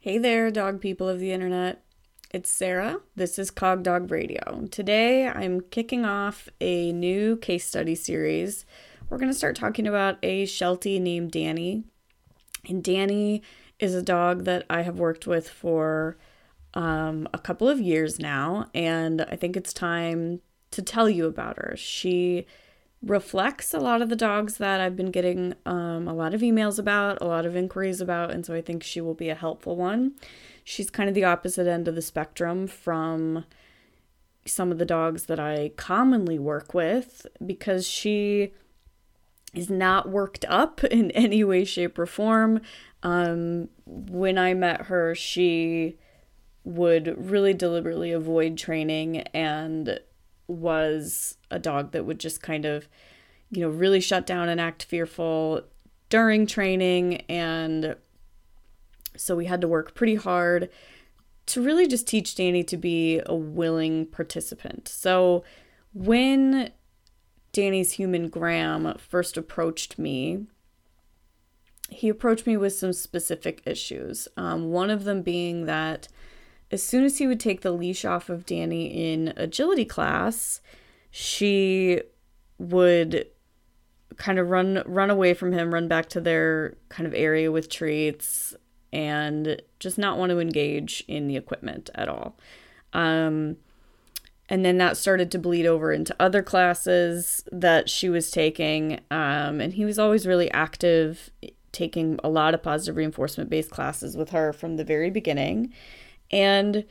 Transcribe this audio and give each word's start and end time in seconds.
Hey 0.00 0.16
there, 0.16 0.52
dog 0.52 0.80
people 0.80 1.08
of 1.08 1.18
the 1.18 1.32
internet. 1.32 1.82
It's 2.30 2.48
Sarah. 2.48 3.00
This 3.16 3.36
is 3.36 3.50
Cog 3.50 3.82
Dog 3.82 4.12
Radio. 4.12 4.68
Today 4.70 5.26
I'm 5.26 5.60
kicking 5.60 6.04
off 6.04 6.48
a 6.60 6.92
new 6.92 7.36
case 7.36 7.66
study 7.66 7.96
series. 7.96 8.64
We're 9.10 9.18
going 9.18 9.32
to 9.32 9.36
start 9.36 9.56
talking 9.56 9.88
about 9.88 10.18
a 10.22 10.46
Sheltie 10.46 11.00
named 11.00 11.32
Danny. 11.32 11.82
And 12.68 12.84
Danny 12.84 13.42
is 13.80 13.92
a 13.92 14.00
dog 14.00 14.44
that 14.44 14.64
I 14.70 14.82
have 14.82 15.00
worked 15.00 15.26
with 15.26 15.48
for 15.48 16.16
um, 16.74 17.28
a 17.34 17.38
couple 17.38 17.68
of 17.68 17.80
years 17.80 18.20
now, 18.20 18.70
and 18.72 19.22
I 19.22 19.34
think 19.34 19.56
it's 19.56 19.72
time 19.72 20.42
to 20.70 20.80
tell 20.80 21.10
you 21.10 21.26
about 21.26 21.56
her. 21.56 21.74
She 21.76 22.46
reflects 23.02 23.72
a 23.72 23.78
lot 23.78 24.02
of 24.02 24.08
the 24.08 24.16
dogs 24.16 24.56
that 24.58 24.80
I've 24.80 24.96
been 24.96 25.10
getting 25.10 25.54
um, 25.64 26.08
a 26.08 26.14
lot 26.14 26.34
of 26.34 26.40
emails 26.40 26.78
about, 26.78 27.18
a 27.20 27.26
lot 27.26 27.46
of 27.46 27.56
inquiries 27.56 28.00
about, 28.00 28.30
and 28.30 28.44
so 28.44 28.54
I 28.54 28.60
think 28.60 28.82
she 28.82 29.00
will 29.00 29.14
be 29.14 29.28
a 29.28 29.34
helpful 29.34 29.76
one. 29.76 30.14
She's 30.64 30.90
kind 30.90 31.08
of 31.08 31.14
the 31.14 31.24
opposite 31.24 31.66
end 31.66 31.86
of 31.86 31.94
the 31.94 32.02
spectrum 32.02 32.66
from 32.66 33.44
some 34.44 34.72
of 34.72 34.78
the 34.78 34.84
dogs 34.84 35.26
that 35.26 35.38
I 35.38 35.70
commonly 35.76 36.38
work 36.38 36.74
with 36.74 37.26
because 37.44 37.86
she 37.86 38.52
is 39.54 39.70
not 39.70 40.08
worked 40.08 40.44
up 40.48 40.82
in 40.90 41.10
any 41.12 41.44
way, 41.44 41.64
shape, 41.64 41.98
or 41.98 42.06
form. 42.06 42.60
Um, 43.02 43.68
when 43.86 44.38
I 44.38 44.54
met 44.54 44.82
her, 44.82 45.14
she 45.14 45.96
would 46.64 47.30
really 47.30 47.54
deliberately 47.54 48.12
avoid 48.12 48.58
training 48.58 49.18
and 49.32 50.00
was 50.48 51.36
a 51.50 51.58
dog 51.58 51.92
that 51.92 52.04
would 52.04 52.18
just 52.18 52.42
kind 52.42 52.64
of, 52.64 52.88
you 53.50 53.60
know, 53.60 53.68
really 53.68 54.00
shut 54.00 54.26
down 54.26 54.48
and 54.48 54.60
act 54.60 54.82
fearful 54.82 55.62
during 56.08 56.46
training. 56.46 57.22
And 57.28 57.96
so 59.16 59.36
we 59.36 59.46
had 59.46 59.60
to 59.60 59.68
work 59.68 59.94
pretty 59.94 60.16
hard 60.16 60.70
to 61.46 61.62
really 61.62 61.86
just 61.86 62.06
teach 62.06 62.34
Danny 62.34 62.62
to 62.64 62.76
be 62.76 63.20
a 63.24 63.34
willing 63.34 64.06
participant. 64.06 64.88
So 64.88 65.44
when 65.94 66.72
Danny's 67.52 67.92
human 67.92 68.28
Graham 68.28 68.94
first 68.98 69.36
approached 69.36 69.98
me, 69.98 70.46
he 71.90 72.10
approached 72.10 72.46
me 72.46 72.56
with 72.56 72.74
some 72.74 72.92
specific 72.92 73.62
issues. 73.64 74.28
Um, 74.36 74.70
one 74.70 74.90
of 74.90 75.04
them 75.04 75.22
being 75.22 75.64
that 75.64 76.08
as 76.70 76.82
soon 76.82 77.04
as 77.04 77.18
he 77.18 77.26
would 77.26 77.40
take 77.40 77.62
the 77.62 77.72
leash 77.72 78.04
off 78.04 78.28
of 78.28 78.44
Danny 78.44 78.86
in 78.86 79.32
agility 79.36 79.84
class, 79.84 80.60
she 81.10 82.02
would 82.58 83.26
kind 84.16 84.38
of 84.38 84.50
run 84.50 84.82
run 84.84 85.10
away 85.10 85.32
from 85.32 85.52
him, 85.52 85.72
run 85.72 85.88
back 85.88 86.08
to 86.10 86.20
their 86.20 86.76
kind 86.88 87.06
of 87.06 87.14
area 87.14 87.50
with 87.50 87.70
treats 87.70 88.54
and 88.92 89.62
just 89.78 89.98
not 89.98 90.18
want 90.18 90.30
to 90.30 90.40
engage 90.40 91.04
in 91.08 91.28
the 91.28 91.36
equipment 91.36 91.88
at 91.94 92.08
all. 92.08 92.36
Um, 92.92 93.56
and 94.48 94.64
then 94.64 94.78
that 94.78 94.96
started 94.96 95.30
to 95.32 95.38
bleed 95.38 95.66
over 95.66 95.92
into 95.92 96.16
other 96.18 96.42
classes 96.42 97.44
that 97.52 97.90
she 97.90 98.08
was 98.08 98.30
taking. 98.30 99.00
Um, 99.10 99.60
and 99.60 99.74
he 99.74 99.84
was 99.84 99.98
always 99.98 100.26
really 100.26 100.50
active, 100.52 101.30
taking 101.70 102.18
a 102.24 102.30
lot 102.30 102.54
of 102.54 102.62
positive 102.62 102.96
reinforcement 102.96 103.50
based 103.50 103.70
classes 103.70 104.16
with 104.16 104.30
her 104.30 104.54
from 104.54 104.76
the 104.76 104.84
very 104.84 105.10
beginning 105.10 105.72
and 106.30 106.84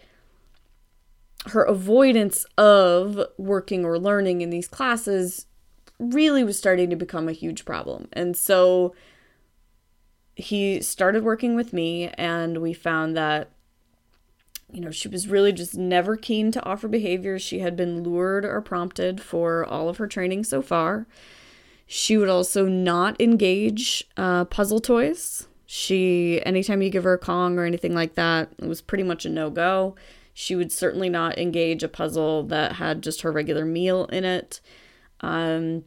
her 1.47 1.63
avoidance 1.63 2.45
of 2.57 3.19
working 3.37 3.85
or 3.85 3.97
learning 3.97 4.41
in 4.41 4.49
these 4.49 4.67
classes 4.67 5.45
really 5.99 6.43
was 6.43 6.57
starting 6.57 6.89
to 6.89 6.95
become 6.95 7.27
a 7.27 7.33
huge 7.33 7.65
problem. 7.65 8.07
And 8.13 8.35
so 8.35 8.93
he 10.35 10.81
started 10.81 11.23
working 11.23 11.55
with 11.55 11.73
me, 11.73 12.09
and 12.09 12.61
we 12.61 12.73
found 12.73 13.17
that, 13.17 13.49
you 14.71 14.81
know, 14.81 14.91
she 14.91 15.07
was 15.07 15.27
really 15.27 15.51
just 15.51 15.75
never 15.75 16.15
keen 16.15 16.51
to 16.51 16.63
offer 16.63 16.87
behaviors 16.87 17.41
she 17.41 17.59
had 17.59 17.75
been 17.75 18.03
lured 18.03 18.45
or 18.45 18.61
prompted 18.61 19.21
for 19.21 19.65
all 19.65 19.89
of 19.89 19.97
her 19.97 20.07
training 20.07 20.43
so 20.43 20.61
far. 20.61 21.07
She 21.87 22.17
would 22.17 22.29
also 22.29 22.67
not 22.67 23.19
engage 23.19 24.03
uh, 24.17 24.45
puzzle 24.45 24.81
toys. 24.81 25.47
She, 25.69 26.41
anytime 26.45 26.81
you 26.81 26.89
give 26.89 27.03
her 27.03 27.13
a 27.13 27.19
Kong 27.19 27.59
or 27.59 27.65
anything 27.65 27.93
like 27.93 28.15
that, 28.15 28.49
it 28.57 28.67
was 28.67 28.81
pretty 28.81 29.03
much 29.03 29.25
a 29.25 29.29
no 29.29 29.49
go. 29.49 29.95
She 30.33 30.55
would 30.55 30.71
certainly 30.71 31.09
not 31.09 31.37
engage 31.37 31.83
a 31.83 31.89
puzzle 31.89 32.43
that 32.43 32.73
had 32.73 33.01
just 33.01 33.21
her 33.21 33.33
regular 33.33 33.65
meal 33.65 34.05
in 34.05 34.23
it. 34.23 34.61
Um, 35.19 35.83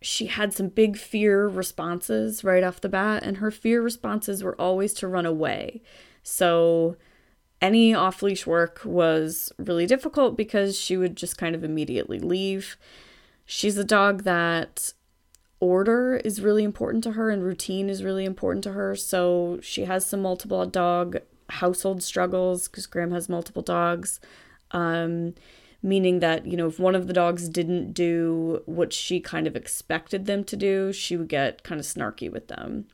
she 0.00 0.26
had 0.26 0.52
some 0.52 0.68
big 0.68 0.96
fear 0.96 1.46
responses 1.46 2.42
right 2.42 2.64
off 2.64 2.80
the 2.80 2.88
bat, 2.88 3.22
and 3.22 3.36
her 3.36 3.52
fear 3.52 3.80
responses 3.80 4.42
were 4.42 4.60
always 4.60 4.92
to 4.94 5.06
run 5.06 5.24
away. 5.24 5.80
So, 6.24 6.96
any 7.60 7.94
off 7.94 8.24
leash 8.24 8.44
work 8.44 8.80
was 8.84 9.52
really 9.56 9.86
difficult 9.86 10.36
because 10.36 10.76
she 10.76 10.96
would 10.96 11.16
just 11.16 11.38
kind 11.38 11.54
of 11.54 11.62
immediately 11.62 12.18
leave. 12.18 12.76
She's 13.44 13.78
a 13.78 13.84
dog 13.84 14.24
that 14.24 14.94
order 15.62 16.16
is 16.16 16.42
really 16.42 16.64
important 16.64 17.04
to 17.04 17.12
her 17.12 17.30
and 17.30 17.44
routine 17.44 17.88
is 17.88 18.02
really 18.02 18.24
important 18.24 18.64
to 18.64 18.72
her. 18.72 18.96
So 18.96 19.60
she 19.62 19.84
has 19.84 20.04
some 20.04 20.20
multiple 20.20 20.66
dog 20.66 21.18
household 21.50 22.02
struggles 22.02 22.66
because 22.66 22.86
Graham 22.86 23.12
has 23.12 23.28
multiple 23.28 23.62
dogs. 23.62 24.18
Um, 24.72 25.34
meaning 25.80 26.18
that, 26.18 26.46
you 26.46 26.56
know, 26.56 26.66
if 26.66 26.80
one 26.80 26.96
of 26.96 27.06
the 27.06 27.12
dogs 27.12 27.48
didn't 27.48 27.92
do 27.92 28.62
what 28.66 28.92
she 28.92 29.20
kind 29.20 29.46
of 29.46 29.54
expected 29.54 30.26
them 30.26 30.42
to 30.44 30.56
do, 30.56 30.92
she 30.92 31.16
would 31.16 31.28
get 31.28 31.62
kind 31.62 31.80
of 31.80 31.86
snarky 31.86 32.30
with 32.30 32.48
them. 32.48 32.86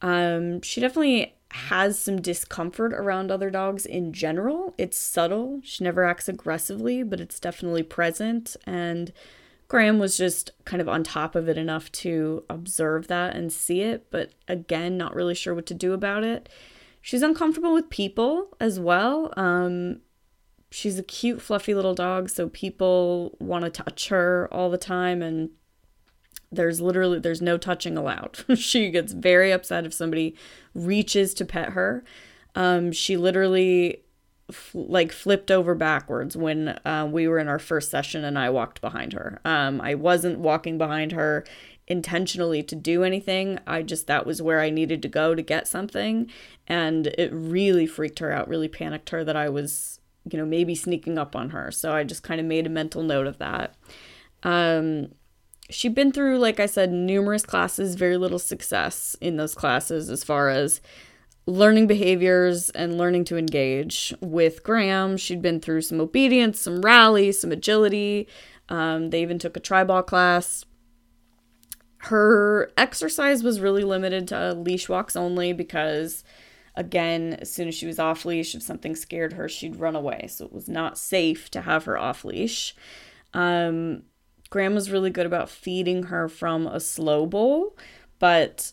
Um, 0.00 0.62
she 0.62 0.80
definitely 0.80 1.34
has 1.50 1.98
some 1.98 2.20
discomfort 2.20 2.92
around 2.92 3.32
other 3.32 3.50
dogs 3.50 3.84
in 3.84 4.12
general. 4.12 4.74
It's 4.78 4.96
subtle. 4.96 5.60
She 5.64 5.82
never 5.82 6.04
acts 6.04 6.28
aggressively, 6.28 7.02
but 7.02 7.20
it's 7.20 7.40
definitely 7.40 7.82
present. 7.82 8.56
And 8.64 9.12
Graham 9.70 10.00
was 10.00 10.16
just 10.16 10.50
kind 10.64 10.82
of 10.82 10.88
on 10.88 11.04
top 11.04 11.36
of 11.36 11.48
it 11.48 11.56
enough 11.56 11.92
to 11.92 12.42
observe 12.50 13.06
that 13.06 13.36
and 13.36 13.52
see 13.52 13.82
it, 13.82 14.10
but 14.10 14.32
again, 14.48 14.96
not 14.96 15.14
really 15.14 15.32
sure 15.32 15.54
what 15.54 15.66
to 15.66 15.74
do 15.74 15.92
about 15.92 16.24
it. 16.24 16.48
She's 17.00 17.22
uncomfortable 17.22 17.72
with 17.72 17.88
people 17.88 18.48
as 18.58 18.80
well. 18.80 19.32
Um, 19.36 20.00
she's 20.72 20.98
a 20.98 21.04
cute, 21.04 21.40
fluffy 21.40 21.72
little 21.72 21.94
dog, 21.94 22.30
so 22.30 22.48
people 22.48 23.36
want 23.38 23.64
to 23.64 23.70
touch 23.70 24.08
her 24.08 24.48
all 24.50 24.70
the 24.70 24.76
time, 24.76 25.22
and 25.22 25.50
there's 26.50 26.80
literally 26.80 27.20
there's 27.20 27.40
no 27.40 27.56
touching 27.56 27.96
allowed. 27.96 28.44
she 28.58 28.90
gets 28.90 29.12
very 29.12 29.52
upset 29.52 29.86
if 29.86 29.94
somebody 29.94 30.34
reaches 30.74 31.32
to 31.34 31.44
pet 31.44 31.74
her. 31.74 32.02
Um, 32.56 32.90
she 32.90 33.16
literally 33.16 34.02
like 34.74 35.12
flipped 35.12 35.50
over 35.50 35.74
backwards 35.74 36.36
when 36.36 36.68
uh, 36.84 37.08
we 37.10 37.28
were 37.28 37.38
in 37.38 37.48
our 37.48 37.58
first 37.58 37.90
session 37.90 38.24
and 38.24 38.38
I 38.38 38.50
walked 38.50 38.80
behind 38.80 39.12
her. 39.12 39.40
Um, 39.44 39.80
I 39.80 39.94
wasn't 39.94 40.38
walking 40.38 40.78
behind 40.78 41.12
her 41.12 41.44
intentionally 41.86 42.62
to 42.62 42.76
do 42.76 43.02
anything. 43.02 43.58
I 43.66 43.82
just, 43.82 44.06
that 44.06 44.24
was 44.24 44.40
where 44.40 44.60
I 44.60 44.70
needed 44.70 45.02
to 45.02 45.08
go 45.08 45.34
to 45.34 45.42
get 45.42 45.66
something. 45.66 46.30
And 46.66 47.08
it 47.18 47.30
really 47.32 47.86
freaked 47.86 48.20
her 48.20 48.32
out, 48.32 48.48
really 48.48 48.68
panicked 48.68 49.10
her 49.10 49.24
that 49.24 49.36
I 49.36 49.48
was, 49.48 49.98
you 50.30 50.38
know, 50.38 50.46
maybe 50.46 50.74
sneaking 50.74 51.18
up 51.18 51.34
on 51.34 51.50
her. 51.50 51.70
So 51.72 51.92
I 51.92 52.04
just 52.04 52.22
kind 52.22 52.40
of 52.40 52.46
made 52.46 52.66
a 52.66 52.70
mental 52.70 53.02
note 53.02 53.26
of 53.26 53.38
that. 53.38 53.74
Um, 54.42 55.08
she'd 55.68 55.94
been 55.94 56.12
through, 56.12 56.38
like 56.38 56.60
I 56.60 56.66
said, 56.66 56.92
numerous 56.92 57.44
classes, 57.44 57.94
very 57.94 58.16
little 58.16 58.38
success 58.38 59.16
in 59.20 59.36
those 59.36 59.54
classes 59.54 60.10
as 60.10 60.22
far 60.22 60.48
as 60.48 60.80
learning 61.46 61.86
behaviors 61.86 62.70
and 62.70 62.98
learning 62.98 63.24
to 63.24 63.36
engage 63.36 64.14
with 64.20 64.62
Graham. 64.62 65.16
She'd 65.16 65.42
been 65.42 65.60
through 65.60 65.82
some 65.82 66.00
obedience, 66.00 66.60
some 66.60 66.82
rally, 66.82 67.32
some 67.32 67.52
agility. 67.52 68.28
Um, 68.68 69.10
they 69.10 69.22
even 69.22 69.38
took 69.38 69.56
a 69.56 69.60
Treibball 69.60 70.06
class. 70.06 70.64
Her 72.04 72.70
exercise 72.76 73.42
was 73.42 73.60
really 73.60 73.84
limited 73.84 74.28
to 74.28 74.54
leash 74.54 74.88
walks 74.88 75.16
only 75.16 75.52
because, 75.52 76.24
again, 76.74 77.34
as 77.40 77.52
soon 77.52 77.68
as 77.68 77.74
she 77.74 77.86
was 77.86 77.98
off 77.98 78.24
leash, 78.24 78.54
if 78.54 78.62
something 78.62 78.94
scared 78.94 79.34
her, 79.34 79.48
she'd 79.48 79.76
run 79.76 79.96
away. 79.96 80.28
So 80.28 80.46
it 80.46 80.52
was 80.52 80.68
not 80.68 80.98
safe 80.98 81.50
to 81.50 81.62
have 81.62 81.84
her 81.84 81.98
off 81.98 82.24
leash. 82.24 82.74
Um, 83.34 84.04
Graham 84.50 84.74
was 84.74 84.90
really 84.90 85.10
good 85.10 85.26
about 85.26 85.50
feeding 85.50 86.04
her 86.04 86.28
from 86.28 86.66
a 86.66 86.80
slow 86.80 87.26
bowl, 87.26 87.76
but 88.18 88.72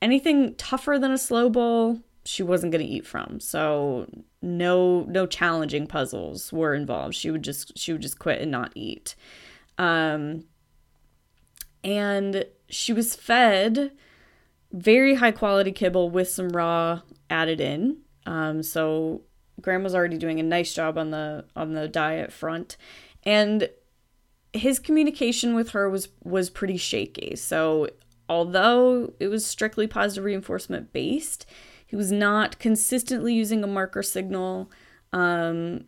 anything 0.00 0.54
tougher 0.56 0.98
than 0.98 1.10
a 1.10 1.18
slow 1.18 1.48
bowl, 1.50 2.00
she 2.24 2.42
wasn't 2.42 2.72
going 2.72 2.84
to 2.84 2.92
eat 2.92 3.06
from. 3.06 3.40
So 3.40 4.06
no 4.42 5.04
no 5.08 5.26
challenging 5.26 5.86
puzzles 5.86 6.52
were 6.52 6.74
involved. 6.74 7.14
She 7.14 7.30
would 7.30 7.42
just 7.42 7.76
she 7.76 7.92
would 7.92 8.02
just 8.02 8.18
quit 8.18 8.40
and 8.40 8.50
not 8.50 8.72
eat. 8.74 9.14
Um 9.78 10.44
and 11.82 12.44
she 12.68 12.92
was 12.92 13.14
fed 13.14 13.92
very 14.72 15.14
high 15.14 15.32
quality 15.32 15.72
kibble 15.72 16.10
with 16.10 16.28
some 16.28 16.50
raw 16.50 17.00
added 17.30 17.60
in. 17.60 17.98
Um 18.26 18.62
so 18.62 19.22
Graham's 19.60 19.94
already 19.94 20.18
doing 20.18 20.38
a 20.38 20.44
nice 20.44 20.74
job 20.74 20.98
on 20.98 21.10
the 21.10 21.46
on 21.56 21.72
the 21.72 21.88
diet 21.88 22.32
front 22.32 22.76
and 23.24 23.70
his 24.52 24.78
communication 24.78 25.54
with 25.54 25.70
her 25.70 25.88
was 25.88 26.08
was 26.22 26.50
pretty 26.50 26.76
shaky. 26.76 27.36
So 27.36 27.88
although 28.28 29.12
it 29.18 29.28
was 29.28 29.46
strictly 29.46 29.86
positive 29.86 30.24
reinforcement 30.24 30.92
based, 30.92 31.46
he 31.86 31.96
was 31.96 32.12
not 32.12 32.58
consistently 32.58 33.34
using 33.34 33.64
a 33.64 33.66
marker 33.66 34.02
signal. 34.02 34.70
Um, 35.12 35.86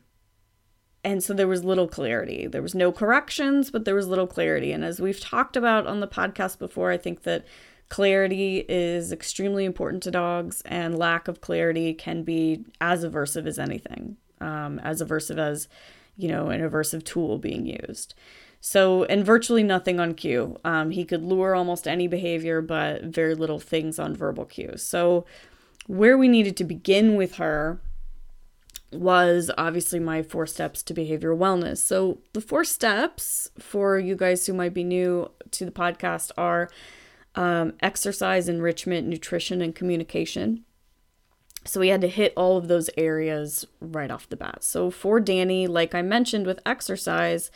and 1.05 1.23
so 1.23 1.33
there 1.33 1.49
was 1.49 1.65
little 1.65 1.89
clarity. 1.89 2.47
There 2.47 2.63
was 2.63 2.75
no 2.75 2.93
corrections, 2.93 3.71
but 3.71 3.85
there 3.85 3.95
was 3.95 4.07
little 4.07 4.27
clarity. 4.27 4.73
And 4.73 4.85
as 4.85 5.01
we've 5.01 5.21
talked 5.21 5.57
about 5.57 5.87
on 5.87 6.01
the 6.01 6.09
podcast 6.09 6.59
before, 6.59 6.91
I 6.91 6.97
think 6.97 7.23
that 7.23 7.47
clarity 7.89 8.65
is 8.69 9.13
extremely 9.13 9.65
important 9.65 10.03
to 10.05 10.11
dogs, 10.11 10.63
and 10.65 10.99
lack 10.99 11.29
of 11.29 11.41
clarity 11.41 11.93
can 11.93 12.23
be 12.23 12.65
as 12.81 13.05
aversive 13.05 13.47
as 13.47 13.59
anything, 13.59 14.17
um, 14.41 14.79
as 14.79 15.03
aversive 15.03 15.39
as, 15.39 15.69
you 16.17 16.29
know, 16.29 16.49
an 16.49 16.61
aversive 16.61 17.05
tool 17.05 17.39
being 17.39 17.67
used. 17.67 18.15
So, 18.61 19.05
and 19.05 19.25
virtually 19.25 19.63
nothing 19.63 19.99
on 19.99 20.15
cue. 20.15 20.59
Um, 20.65 20.91
he 20.91 21.05
could 21.05 21.23
lure 21.23 21.55
almost 21.55 21.89
any 21.89 22.07
behavior, 22.07 22.61
but 22.61 23.05
very 23.05 23.35
little 23.35 23.59
things 23.59 23.99
on 23.99 24.15
verbal 24.15 24.45
cues. 24.45 24.83
So, 24.83 25.25
where 25.87 26.19
we 26.19 26.29
needed 26.29 26.57
to 26.59 26.65
begin 26.65 27.17
with 27.17 27.37
her 27.37 27.81
was 28.93 29.51
obviously 29.57 29.99
my 29.99 30.23
four 30.23 30.47
steps 30.47 30.83
to 30.83 30.95
behavioral 30.95 31.39
wellness. 31.39 31.79
So, 31.79 32.19
the 32.35 32.43
four 32.43 32.65
steps 32.65 33.51
for 33.59 33.99
you 33.99 34.15
guys 34.15 34.45
who 34.45 34.53
might 34.53 34.75
be 34.75 34.85
new 34.85 35.31
to 35.53 35.65
the 35.65 35.71
podcast 35.71 36.31
are 36.37 36.69
um, 37.35 37.73
exercise, 37.81 38.47
enrichment, 38.47 39.07
nutrition, 39.07 39.63
and 39.63 39.75
communication. 39.75 40.67
So, 41.65 41.81
we 41.81 41.89
had 41.89 42.03
to 42.03 42.09
hit 42.09 42.35
all 42.37 42.59
of 42.59 42.69
those 42.69 42.91
areas 42.99 43.67
right 43.81 44.11
off 44.11 44.29
the 44.29 44.37
bat. 44.37 44.63
So, 44.65 44.91
for 44.91 45.19
Danny, 45.19 45.67
like 45.67 45.95
I 45.95 46.03
mentioned 46.03 46.45
with 46.45 46.61
exercise, 46.67 47.51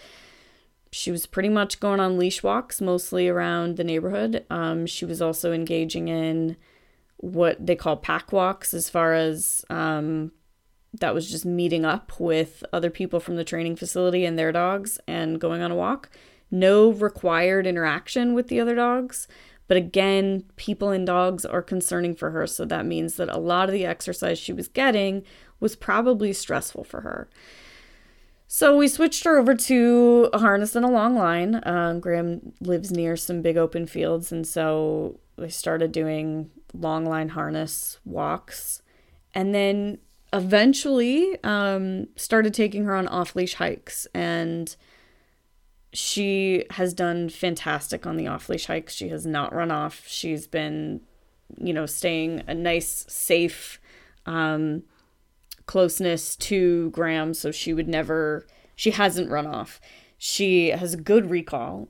she 0.95 1.11
was 1.11 1.27
pretty 1.27 1.49
much 1.49 1.81
going 1.81 1.99
on 1.99 2.17
leash 2.17 2.45
walks 2.45 2.81
mostly 2.81 3.27
around 3.29 3.77
the 3.77 3.83
neighborhood. 3.83 4.47
Um, 4.49 4.87
she 4.87 5.05
was 5.05 5.21
also 5.21 5.53
engaging 5.53 6.07
in 6.07 6.57
what 7.17 7.67
they 7.67 7.75
call 7.75 7.97
pack 7.97 8.31
walks, 8.31 8.73
as 8.73 8.89
far 8.89 9.13
as 9.13 9.65
um, 9.71 10.31
that 11.01 11.13
was 11.13 11.29
just 11.29 11.45
meeting 11.45 11.85
up 11.85 12.21
with 12.21 12.63
other 12.73 12.91
people 12.91 13.19
from 13.19 13.35
the 13.35 13.43
training 13.43 13.75
facility 13.75 14.25
and 14.25 14.39
their 14.39 14.53
dogs 14.53 15.01
and 15.09 15.41
going 15.41 15.63
on 15.63 15.73
a 15.73 15.75
walk. 15.75 16.11
No 16.49 16.91
required 16.91 17.67
interaction 17.67 18.33
with 18.33 18.47
the 18.47 18.61
other 18.61 18.77
dogs. 18.77 19.27
But 19.67 19.77
again, 19.77 20.45
people 20.55 20.91
and 20.91 21.05
dogs 21.05 21.45
are 21.45 21.63
concerning 21.63 22.15
for 22.15 22.31
her. 22.31 22.47
So 22.47 22.65
that 22.67 22.87
means 22.87 23.17
that 23.17 23.29
a 23.31 23.39
lot 23.39 23.69
of 23.69 23.73
the 23.73 23.85
exercise 23.85 24.39
she 24.39 24.53
was 24.53 24.69
getting 24.69 25.25
was 25.59 25.75
probably 25.75 26.33
stressful 26.33 26.85
for 26.85 27.01
her. 27.01 27.29
So 28.47 28.77
we 28.77 28.89
switched 28.89 29.25
her 29.25 29.39
over 29.39 29.55
to 29.55 30.31
a 30.33 30.39
harness 30.39 30.77
and 30.77 30.85
a 30.85 30.91
long 30.91 31.17
line. 31.17 31.61
Um, 31.65 32.01
Graham 32.01 32.53
lives 32.61 32.91
near 32.93 33.17
some 33.17 33.43
big 33.43 33.57
open 33.57 33.87
fields, 33.87 34.31
and 34.31 34.47
so 34.47 35.19
we 35.37 35.49
started 35.49 35.93
doing 35.93 36.51
long 36.73 37.05
line 37.05 37.31
harness 37.31 37.99
walks, 38.05 38.83
and 39.35 39.55
then 39.55 39.99
eventually 40.33 41.39
um, 41.45 42.09
started 42.17 42.53
taking 42.53 42.85
her 42.85 42.95
on 42.95 43.09
off 43.09 43.35
leash 43.35 43.55
hikes. 43.55 44.07
And 44.15 44.75
she 45.93 46.65
has 46.71 46.93
done 46.93 47.29
fantastic 47.29 48.07
on 48.07 48.17
the 48.17 48.27
off 48.27 48.49
leash 48.49 48.67
hikes. 48.67 48.95
She 48.95 49.09
has 49.09 49.25
not 49.25 49.55
run 49.55 49.71
off. 49.71 50.05
She's 50.07 50.47
been, 50.47 51.01
you 51.57 51.73
know, 51.73 51.87
staying 51.87 52.43
a 52.49 52.55
nice, 52.55 53.07
safe. 53.09 53.81
Um, 54.27 54.83
closeness 55.67 56.37
to 56.37 56.91
Graham, 56.91 57.35
so 57.35 57.51
she 57.51 57.73
would 57.73 57.89
never, 57.89 58.47
she 58.77 58.91
hasn't 58.93 59.31
run 59.31 59.47
off. 59.47 59.81
She 60.19 60.69
has 60.69 60.97
good 60.97 61.31
recall, 61.31 61.89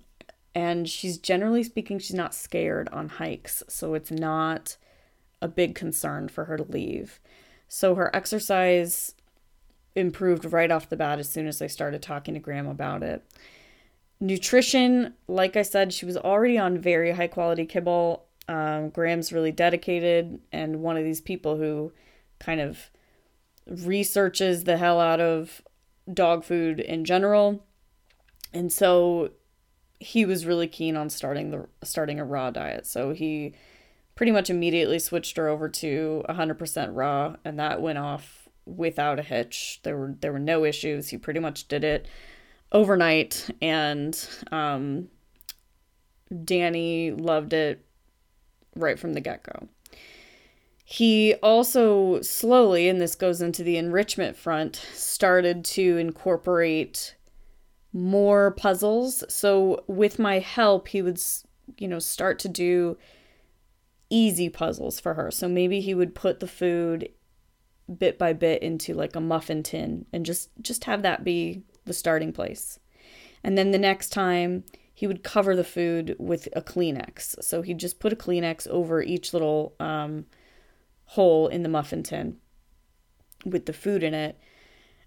and 0.55 0.89
she's 0.89 1.19
generally 1.19 1.63
speaking, 1.63 1.99
she's 1.99 2.15
not 2.15 2.35
scared 2.35 2.89
on 2.91 3.09
hikes, 3.09 3.63
so 3.69 3.95
it's 3.95 4.11
not 4.11 4.77
a 5.43 5.49
big 5.49 5.75
concern 5.75 6.29
for 6.29 6.45
her 6.47 6.57
to 6.57 6.65
leave. 6.65 7.21
So 7.69 7.95
her 7.97 8.15
exercise 8.15 9.15
improved 9.97 10.45
right 10.53 10.71
off 10.71 10.89
the 10.89 10.97
bat 10.97 11.19
as 11.19 11.29
soon 11.29 11.47
as 11.47 11.61
I 11.61 11.67
started 11.67 12.03
talking 12.03 12.35
to 12.35 12.41
Graham 12.41 12.67
about 12.67 13.03
it. 13.03 13.23
Nutrition, 14.21 15.15
like 15.29 15.57
I 15.57 15.63
said, 15.63 15.93
she 15.93 16.07
was 16.07 16.17
already 16.17 16.57
on 16.57 16.79
very 16.79 17.13
high 17.13 17.27
quality 17.27 17.67
kibble. 17.67 18.25
Um, 18.49 18.91
Graham's 18.91 19.33
really 19.33 19.53
dedicated 19.53 20.41
and 20.53 20.83
one 20.83 20.97
of 20.97 21.05
these 21.05 21.21
people 21.21 21.57
who 21.57 21.93
kind 22.39 22.61
of 22.61 22.91
researches 23.67 24.65
the 24.65 24.77
hell 24.77 25.01
out 25.01 25.21
of 25.21 25.63
dog 26.13 26.45
food 26.45 26.81
in 26.81 27.05
general. 27.05 27.65
And 28.53 28.73
so 28.73 29.31
he 29.99 30.25
was 30.25 30.47
really 30.47 30.69
keen 30.69 30.97
on 30.97 31.09
starting 31.11 31.51
the 31.51 31.67
starting 31.83 32.21
a 32.21 32.25
raw 32.25 32.51
diet. 32.51 32.87
So 32.87 33.13
he 33.13 33.55
pretty 34.15 34.33
much 34.33 34.51
immediately 34.51 34.99
switched 34.99 35.37
her 35.37 35.49
over 35.49 35.69
to 35.69 36.25
100% 36.29 36.91
raw 36.93 37.37
and 37.45 37.59
that 37.59 37.83
went 37.83 37.99
off 37.99 38.49
without 38.67 39.19
a 39.19 39.23
hitch. 39.23 39.81
There 39.83 39.97
were 39.97 40.15
there 40.21 40.33
were 40.33 40.39
no 40.39 40.65
issues. 40.65 41.09
He 41.09 41.19
pretty 41.19 41.41
much 41.41 41.69
did 41.69 41.85
it 41.85 42.07
overnight 42.73 43.51
and 43.63 44.29
um 44.53 45.09
Danny 46.45 47.13
loved 47.13 47.53
it 47.53 47.85
right 48.75 48.99
from 48.99 49.13
the 49.13 49.21
get-go. 49.21 49.69
He 50.87 51.35
also 51.43 52.21
slowly, 52.21 52.89
and 52.89 53.01
this 53.01 53.15
goes 53.15 53.41
into 53.41 53.63
the 53.63 53.79
enrichment 53.79 54.37
front, 54.37 54.77
started 54.93 55.65
to 55.67 55.97
incorporate 55.97 57.17
more 57.93 58.51
puzzles. 58.51 59.25
So, 59.33 59.83
with 59.87 60.19
my 60.19 60.41
help, 60.41 60.89
he 60.89 61.01
would, 61.01 61.19
you 61.79 61.89
know, 61.89 61.99
start 61.99 62.39
to 62.41 62.49
do 62.49 62.99
easy 64.11 64.51
puzzles 64.51 65.01
for 65.01 65.15
her. 65.15 65.31
So, 65.31 65.49
maybe 65.49 65.81
he 65.81 65.95
would 65.95 66.15
put 66.15 66.41
the 66.41 66.47
food 66.47 67.09
bit 67.99 68.19
by 68.19 68.35
bit 68.35 68.63
into 68.63 68.95
like 68.95 69.15
a 69.15 69.21
muffin 69.21 69.63
tin 69.63 70.07
and 70.11 70.25
just 70.25 70.49
just 70.63 70.85
have 70.85 71.03
that 71.03 71.25
be 71.25 71.63
the 71.87 71.93
starting 71.95 72.33
place. 72.33 72.79
And 73.43 73.57
then 73.57 73.71
the 73.71 73.79
next 73.79 74.11
time 74.11 74.65
he 74.93 75.07
would 75.07 75.23
cover 75.23 75.57
the 75.57 75.65
food 75.65 76.15
with 76.19 76.49
a 76.55 76.63
Kleenex. 76.63 77.43
So 77.43 77.63
he'd 77.63 77.79
just 77.79 77.99
put 77.99 78.13
a 78.13 78.17
Kleenex 78.17 78.69
over 78.69 79.03
each 79.03 79.33
little 79.33 79.75
um, 79.81 80.27
hole 81.07 81.49
in 81.49 81.63
the 81.63 81.69
muffin 81.69 82.03
tin 82.03 82.39
with 83.45 83.67
the 83.67 83.73
food 83.73 84.03
in 84.03 84.15
it. 84.15 84.39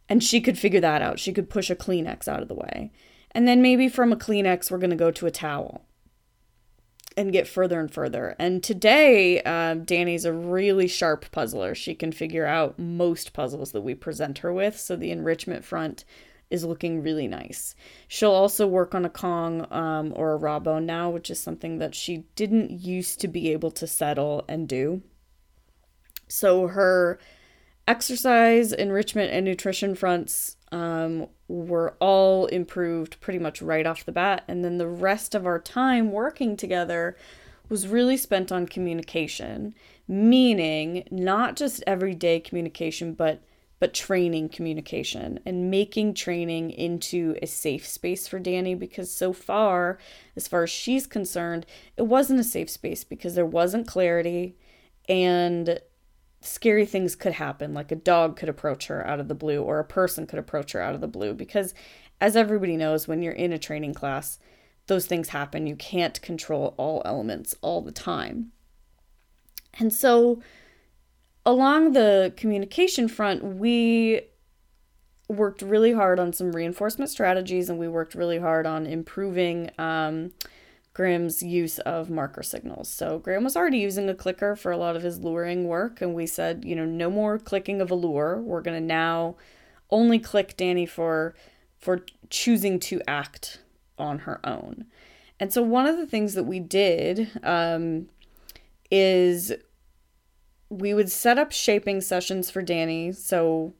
And 0.09 0.23
she 0.23 0.39
could 0.39 0.57
figure 0.57 0.79
that 0.79 1.01
out. 1.01 1.19
She 1.19 1.33
could 1.33 1.49
push 1.49 1.69
a 1.69 1.75
Kleenex 1.75 2.27
out 2.27 2.41
of 2.41 2.47
the 2.47 2.55
way. 2.55 2.91
And 3.31 3.47
then 3.47 3.61
maybe 3.61 3.89
from 3.89 4.13
a 4.13 4.17
Kleenex, 4.17 4.71
we're 4.71 4.77
going 4.77 4.89
to 4.89 4.95
go 4.95 5.11
to 5.11 5.25
a 5.25 5.31
towel 5.31 5.85
and 7.17 7.33
get 7.33 7.47
further 7.47 7.79
and 7.79 7.91
further. 7.91 8.35
And 8.39 8.63
today, 8.63 9.41
uh, 9.41 9.73
Danny's 9.73 10.23
a 10.23 10.31
really 10.31 10.87
sharp 10.87 11.29
puzzler. 11.31 11.75
She 11.75 11.95
can 11.95 12.11
figure 12.11 12.45
out 12.45 12.79
most 12.79 13.33
puzzles 13.33 13.71
that 13.71 13.81
we 13.81 13.95
present 13.95 14.37
her 14.39 14.53
with. 14.53 14.79
So 14.79 14.95
the 14.95 15.11
enrichment 15.11 15.65
front 15.65 16.05
is 16.49 16.63
looking 16.63 17.01
really 17.01 17.27
nice. 17.27 17.75
She'll 18.07 18.31
also 18.31 18.65
work 18.67 18.95
on 18.95 19.03
a 19.03 19.09
Kong 19.09 19.67
um, 19.71 20.13
or 20.15 20.33
a 20.33 20.39
Rawbone 20.39 20.85
now, 20.85 21.09
which 21.09 21.29
is 21.29 21.41
something 21.41 21.79
that 21.79 21.95
she 21.95 22.25
didn't 22.35 22.71
used 22.71 23.19
to 23.21 23.27
be 23.27 23.51
able 23.51 23.71
to 23.71 23.87
settle 23.87 24.45
and 24.47 24.67
do. 24.67 25.01
So 26.27 26.67
her 26.67 27.19
exercise, 27.87 28.73
enrichment, 28.73 29.31
and 29.31 29.45
nutrition 29.45 29.95
fronts 29.95 30.57
um, 30.71 31.27
were 31.47 31.95
all 31.99 32.47
improved 32.47 33.19
pretty 33.21 33.39
much 33.39 33.61
right 33.61 33.85
off 33.85 34.05
the 34.05 34.11
bat. 34.11 34.43
And 34.47 34.63
then 34.63 34.77
the 34.77 34.87
rest 34.87 35.33
of 35.33 35.45
our 35.45 35.59
time 35.59 36.11
working 36.11 36.57
together 36.57 37.15
was 37.69 37.87
really 37.87 38.17
spent 38.17 38.51
on 38.51 38.65
communication, 38.67 39.73
meaning 40.07 41.07
not 41.11 41.55
just 41.55 41.83
everyday 41.87 42.39
communication, 42.39 43.13
but 43.13 43.41
but 43.79 43.93
training 43.93 44.49
communication 44.49 45.39
and 45.45 45.69
making 45.69 46.11
training 46.11 46.71
into 46.71 47.35
a 47.43 47.45
safe 47.45 47.87
space 47.87 48.27
for 48.27 48.39
Danny 48.39 48.73
because 48.73 49.11
so 49.11 49.31
far, 49.31 49.99
as 50.35 50.47
far 50.47 50.63
as 50.63 50.69
she's 50.71 51.05
concerned, 51.05 51.63
it 51.95 52.01
wasn't 52.01 52.39
a 52.39 52.43
safe 52.43 52.71
space 52.71 53.03
because 53.03 53.35
there 53.35 53.45
wasn't 53.45 53.85
clarity 53.85 54.55
and 55.07 55.79
scary 56.39 56.85
things 56.85 57.15
could 57.15 57.33
happen 57.33 57.73
like 57.73 57.91
a 57.91 57.95
dog 57.95 58.37
could 58.37 58.49
approach 58.49 58.87
her 58.87 59.05
out 59.07 59.19
of 59.19 59.27
the 59.27 59.35
blue 59.35 59.61
or 59.61 59.79
a 59.79 59.85
person 59.85 60.27
could 60.27 60.39
approach 60.39 60.71
her 60.71 60.81
out 60.81 60.93
of 60.93 61.01
the 61.01 61.07
blue 61.07 61.33
because 61.33 61.73
as 62.21 62.35
everybody 62.35 62.77
knows 62.77 63.07
when 63.07 63.21
you're 63.21 63.33
in 63.33 63.51
a 63.51 63.59
training 63.59 63.93
class 63.93 64.39
those 64.87 65.05
things 65.05 65.29
happen. 65.29 65.67
You 65.67 65.75
can't 65.75 66.19
control 66.21 66.73
all 66.77 67.01
elements 67.05 67.55
all 67.61 67.81
the 67.81 67.91
time. 67.91 68.51
And 69.79 69.93
so 69.93 70.41
along 71.45 71.93
the 71.93 72.33
communication 72.35 73.07
front 73.07 73.43
we 73.43 74.21
worked 75.29 75.61
really 75.61 75.93
hard 75.93 76.19
on 76.19 76.31
some 76.31 76.53
reinforcement 76.53 77.09
strategies 77.09 77.69
and 77.69 77.77
we 77.77 77.87
worked 77.87 78.15
really 78.15 78.39
hard 78.39 78.65
on 78.65 78.85
improving 78.85 79.69
um, 79.77 80.31
Graham's 80.97 81.43
use 81.43 81.77
of 81.77 82.09
marker 82.09 82.41
signals. 82.41 82.89
So 82.89 83.19
Graham 83.19 83.43
was 83.43 83.55
already 83.55 83.77
using 83.77 84.09
a 84.09 84.15
clicker 84.15 84.55
for 84.55 84.71
a 84.71 84.77
lot 84.77 84.95
of 84.95 85.03
his 85.03 85.19
luring 85.19 85.67
work, 85.67 86.01
and 86.01 86.15
we 86.15 86.25
said, 86.25 86.65
you 86.65 86.75
know, 86.75 86.85
no 86.85 87.11
more 87.11 87.37
clicking 87.37 87.81
of 87.81 87.91
a 87.91 87.95
lure. 87.95 88.41
We're 88.41 88.63
gonna 88.63 88.79
now 88.81 89.35
only 89.91 90.17
click 90.17 90.57
Danny 90.57 90.87
for 90.87 91.35
for 91.77 92.03
choosing 92.31 92.79
to 92.79 92.99
act 93.07 93.61
on 93.99 94.19
her 94.19 94.43
own. 94.43 94.85
And 95.39 95.53
so 95.53 95.61
one 95.61 95.85
of 95.85 95.97
the 95.97 96.07
things 96.07 96.33
that 96.33 96.45
we 96.45 96.59
did 96.59 97.29
um, 97.43 98.09
is 98.89 99.53
we 100.67 100.95
would 100.95 101.11
set 101.11 101.37
up 101.37 101.51
shaping 101.51 102.01
sessions 102.01 102.49
for 102.49 102.63
Danny. 102.63 103.11
So 103.11 103.75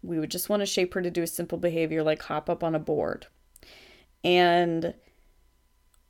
we 0.00 0.20
would 0.20 0.30
just 0.30 0.48
want 0.48 0.60
to 0.60 0.66
shape 0.66 0.94
her 0.94 1.02
to 1.02 1.10
do 1.10 1.24
a 1.24 1.26
simple 1.26 1.58
behavior 1.58 2.04
like 2.04 2.22
hop 2.22 2.48
up 2.48 2.62
on 2.62 2.76
a 2.76 2.78
board. 2.78 3.26
And 4.22 4.94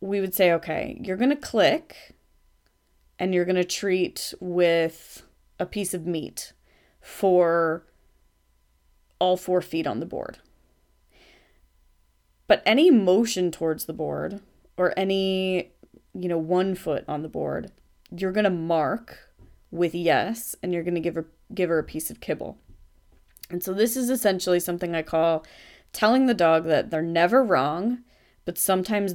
we 0.02 0.20
would 0.20 0.34
say, 0.34 0.52
okay, 0.52 1.00
you're 1.00 1.16
going 1.16 1.30
to 1.30 1.36
click 1.36 2.16
and 3.20 3.32
you're 3.32 3.44
going 3.44 3.54
to 3.54 3.64
treat 3.64 4.34
with 4.40 5.22
a 5.60 5.64
piece 5.64 5.94
of 5.94 6.06
meat 6.06 6.52
for 7.00 7.86
all 9.20 9.36
four 9.36 9.62
feet 9.62 9.86
on 9.86 10.00
the 10.00 10.06
board. 10.06 10.38
But 12.48 12.64
any 12.66 12.90
motion 12.90 13.52
towards 13.52 13.84
the 13.84 13.92
board 13.92 14.40
or 14.76 14.92
any, 14.96 15.70
you 16.12 16.28
know, 16.28 16.36
one 16.36 16.74
foot 16.74 17.04
on 17.06 17.22
the 17.22 17.28
board, 17.28 17.70
you're 18.10 18.32
going 18.32 18.42
to 18.42 18.50
mark 18.50 19.30
with 19.70 19.94
yes 19.94 20.56
and 20.62 20.74
you're 20.74 20.82
going 20.82 20.96
to 20.96 21.00
give 21.00 21.14
her 21.14 21.26
give 21.54 21.70
her 21.70 21.78
a 21.78 21.84
piece 21.84 22.10
of 22.10 22.20
kibble. 22.20 22.58
And 23.50 23.62
so 23.62 23.72
this 23.72 23.96
is 23.96 24.10
essentially 24.10 24.58
something 24.58 24.96
I 24.96 25.02
call 25.02 25.46
telling 25.92 26.26
the 26.26 26.34
dog 26.34 26.64
that 26.64 26.90
they're 26.90 27.02
never 27.02 27.44
wrong, 27.44 28.00
but 28.44 28.58
sometimes 28.58 29.14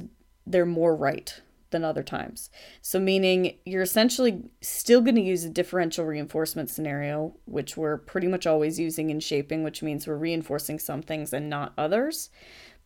they're 0.50 0.66
more 0.66 0.96
right 0.96 1.40
than 1.70 1.84
other 1.84 2.02
times. 2.02 2.50
So, 2.80 2.98
meaning 2.98 3.58
you're 3.64 3.82
essentially 3.82 4.44
still 4.60 5.00
going 5.00 5.16
to 5.16 5.20
use 5.20 5.44
a 5.44 5.50
differential 5.50 6.04
reinforcement 6.04 6.70
scenario, 6.70 7.34
which 7.44 7.76
we're 7.76 7.98
pretty 7.98 8.26
much 8.26 8.46
always 8.46 8.78
using 8.78 9.10
in 9.10 9.20
shaping, 9.20 9.62
which 9.62 9.82
means 9.82 10.06
we're 10.06 10.16
reinforcing 10.16 10.78
some 10.78 11.02
things 11.02 11.32
and 11.32 11.50
not 11.50 11.74
others. 11.76 12.30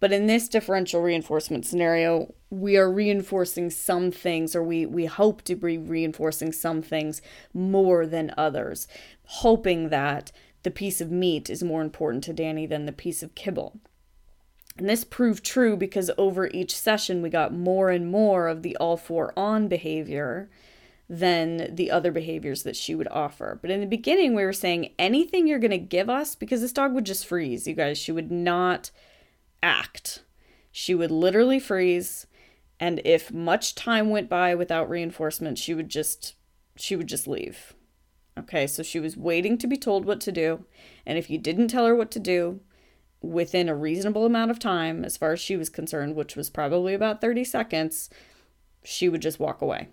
But 0.00 0.12
in 0.12 0.26
this 0.26 0.49
differential 0.49 1.00
reinforcement 1.00 1.64
scenario, 1.64 2.35
we 2.50 2.76
are 2.76 2.90
reinforcing 2.90 3.71
some 3.71 4.11
things, 4.11 4.57
or 4.57 4.62
we, 4.64 4.85
we 4.85 5.07
hope 5.07 5.42
to 5.42 5.54
be 5.54 5.78
reinforcing 5.78 6.50
some 6.50 6.83
things 6.83 7.23
more 7.54 8.04
than 8.04 8.35
others, 8.37 8.88
hoping 9.25 9.90
that 9.90 10.33
the 10.64 10.73
piece 10.73 11.00
of 11.00 11.12
meat 11.12 11.49
is 11.49 11.62
more 11.62 11.83
important 11.83 12.25
to 12.25 12.33
Danny 12.33 12.66
than 12.66 12.87
the 12.87 12.92
piece 12.92 13.23
of 13.23 13.37
kibble. 13.37 13.78
And 14.76 14.88
this 14.88 15.04
proved 15.04 15.44
true 15.44 15.76
because 15.76 16.10
over 16.16 16.48
each 16.48 16.76
session, 16.76 17.22
we 17.22 17.30
got 17.30 17.52
more 17.52 17.90
and 17.90 18.10
more 18.10 18.48
of 18.48 18.62
the 18.62 18.76
all 18.76 18.96
four 18.96 19.32
on 19.36 19.68
behavior 19.68 20.48
than 21.08 21.74
the 21.74 21.90
other 21.90 22.10
behaviors 22.10 22.62
that 22.62 22.76
she 22.76 22.94
would 22.94 23.08
offer. 23.08 23.58
But 23.60 23.70
in 23.70 23.80
the 23.80 23.86
beginning, 23.86 24.34
we 24.34 24.44
were 24.44 24.52
saying 24.52 24.94
anything 24.98 25.46
you're 25.46 25.58
going 25.58 25.72
to 25.72 25.78
give 25.78 26.08
us, 26.08 26.34
because 26.34 26.62
this 26.62 26.72
dog 26.72 26.94
would 26.94 27.04
just 27.04 27.26
freeze, 27.26 27.66
you 27.66 27.74
guys. 27.74 27.98
She 27.98 28.12
would 28.12 28.30
not 28.30 28.90
act. 29.62 30.22
She 30.70 30.94
would 30.94 31.10
literally 31.10 31.60
freeze. 31.60 32.26
And 32.80 33.02
if 33.04 33.30
much 33.30 33.74
time 33.74 34.08
went 34.08 34.30
by 34.30 34.54
without 34.54 34.88
reinforcement, 34.88 35.58
she 35.58 35.74
would 35.74 35.90
just 35.90 36.34
she 36.76 36.96
would 36.96 37.06
just 37.06 37.28
leave. 37.28 37.74
Okay, 38.38 38.66
so 38.66 38.82
she 38.82 38.98
was 38.98 39.16
waiting 39.16 39.58
to 39.58 39.66
be 39.66 39.76
told 39.76 40.06
what 40.06 40.20
to 40.22 40.32
do. 40.32 40.64
And 41.04 41.18
if 41.18 41.28
you 41.28 41.36
didn't 41.36 41.68
tell 41.68 41.84
her 41.84 41.94
what 41.94 42.10
to 42.12 42.18
do, 42.18 42.60
within 43.22 43.68
a 43.68 43.74
reasonable 43.74 44.26
amount 44.26 44.50
of 44.50 44.58
time, 44.58 45.04
as 45.04 45.16
far 45.16 45.32
as 45.32 45.40
she 45.40 45.56
was 45.56 45.68
concerned, 45.68 46.16
which 46.16 46.36
was 46.36 46.50
probably 46.50 46.94
about 46.94 47.20
30 47.20 47.44
seconds, 47.44 48.10
she 48.84 49.08
would 49.08 49.22
just 49.22 49.40
walk 49.40 49.62
away. 49.62 49.88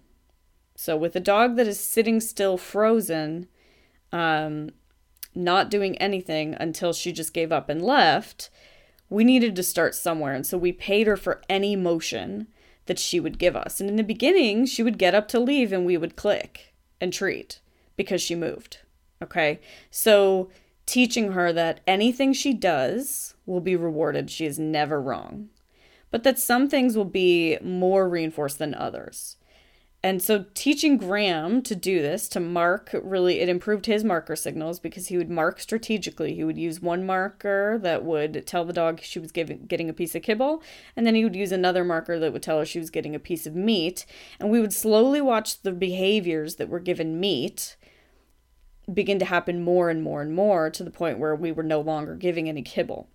So, 0.76 0.96
with 0.98 1.16
a 1.16 1.20
dog 1.20 1.56
that 1.58 1.68
is 1.68 1.80
sitting 1.80 2.20
still, 2.20 2.58
frozen, 2.58 3.48
um, 4.12 4.72
not 5.36 5.70
doing 5.70 5.98
anything 5.98 6.56
until 6.60 6.94
she 6.94 7.12
just 7.12 7.34
gave 7.34 7.52
up 7.52 7.70
and 7.70 7.82
left, 7.82 8.50
we 9.10 9.24
needed 9.24 9.56
to 9.56 9.64
start 9.64 9.96
somewhere. 9.96 10.34
And 10.34 10.46
so 10.46 10.58
we 10.58 10.72
paid 10.72 11.08
her 11.08 11.18
for 11.18 11.42
any 11.50 11.76
motion 11.76 12.48
that 12.86 13.00
she 13.00 13.20
would 13.20 13.40
give 13.40 13.56
us. 13.56 13.80
And 13.80 13.90
in 13.90 13.96
the 13.96 14.04
beginning, 14.04 14.66
she 14.66 14.84
would 14.84 14.98
get 14.98 15.16
up 15.16 15.28
to 15.30 15.40
leave 15.40 15.72
and 15.72 15.86
we 15.86 15.98
would 15.98 16.16
click 16.16 16.74
and 17.00 17.12
treat 17.12 17.60
because 17.96 18.22
she 18.22 18.36
moved. 18.36 18.80
Okay. 19.22 19.60
So 19.92 20.50
teaching 20.90 21.34
her 21.34 21.54
that 21.54 21.82
anything 21.86 22.34
she 22.34 22.54
does 22.54 23.36
will 23.46 23.62
be 23.62 23.76
rewarded. 23.76 24.32
She 24.32 24.46
is 24.46 24.58
never 24.58 25.00
wrong. 25.00 25.50
But 26.10 26.24
that 26.24 26.40
some 26.40 26.68
things 26.68 26.98
will 26.98 27.06
be 27.06 27.60
more 27.62 28.10
reinforced 28.10 28.58
than 28.58 28.74
others. 28.74 29.38
And 30.02 30.22
so 30.22 30.46
teaching 30.54 30.98
Graham 30.98 31.62
to 31.64 31.76
do 31.76 32.02
this, 32.02 32.28
to 32.30 32.40
mark, 32.40 32.96
really, 33.04 33.42
it 33.42 33.50
improved 33.50 33.86
his 33.86 34.04
marker 34.04 34.36
signals 34.36 34.80
because 34.80 35.10
he 35.10 35.18
would 35.18 35.30
mark 35.30 35.60
strategically. 35.60 36.34
He 36.34 36.44
would 36.44 36.58
use 36.58 36.82
one 36.82 37.06
marker 37.06 37.78
that 37.84 38.06
would 38.06 38.48
tell 38.48 38.64
the 38.64 38.74
dog 38.74 39.02
she 39.02 39.20
was 39.20 39.34
giving, 39.34 39.66
getting 39.66 39.90
a 39.90 39.94
piece 39.94 40.16
of 40.16 40.24
kibble, 40.24 40.64
and 40.96 41.06
then 41.06 41.16
he 41.16 41.24
would 41.26 41.36
use 41.36 41.52
another 41.52 41.84
marker 41.84 42.18
that 42.18 42.32
would 42.32 42.42
tell 42.42 42.60
her 42.60 42.66
she 42.66 42.80
was 42.80 42.90
getting 42.90 43.14
a 43.14 43.20
piece 43.20 43.46
of 43.46 43.56
meat. 43.56 44.06
And 44.40 44.50
we 44.50 44.62
would 44.62 44.74
slowly 44.74 45.20
watch 45.20 45.62
the 45.62 45.74
behaviors 45.74 46.56
that 46.56 46.70
were 46.70 46.80
given 46.80 47.20
meat 47.20 47.76
begin 48.94 49.20
to 49.20 49.26
happen 49.26 49.64
more 49.64 49.90
and 49.90 50.04
more 50.04 50.22
and 50.22 50.34
more 50.34 50.70
to 50.70 50.84
the 50.84 50.92
point 50.92 51.20
where 51.20 51.36
we 51.36 51.52
were 51.52 51.64
no 51.64 51.82
longer 51.82 52.16
giving 52.16 52.50
any 52.50 52.62
kibble. 52.62 53.08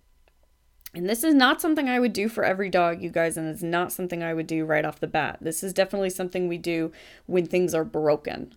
And 0.95 1.09
this 1.09 1.25
is 1.25 1.33
not 1.33 1.59
something 1.59 1.89
I 1.89 1.99
would 1.99 2.13
do 2.13 2.29
for 2.29 2.45
every 2.45 2.69
dog, 2.69 3.01
you 3.01 3.09
guys, 3.09 3.35
and 3.35 3.49
it's 3.49 3.61
not 3.61 3.91
something 3.91 4.23
I 4.23 4.33
would 4.33 4.47
do 4.47 4.63
right 4.63 4.85
off 4.85 5.01
the 5.01 5.07
bat. 5.07 5.39
This 5.41 5.61
is 5.61 5.73
definitely 5.73 6.09
something 6.09 6.47
we 6.47 6.57
do 6.57 6.91
when 7.25 7.45
things 7.45 7.73
are 7.73 7.83
broken. 7.83 8.53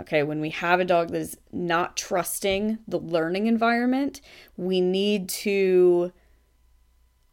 Okay, 0.00 0.22
when 0.22 0.40
we 0.40 0.48
have 0.48 0.80
a 0.80 0.86
dog 0.86 1.08
that 1.08 1.20
is 1.20 1.36
not 1.52 1.98
trusting 1.98 2.78
the 2.88 2.98
learning 2.98 3.46
environment, 3.46 4.22
we 4.56 4.80
need 4.80 5.28
to 5.28 6.12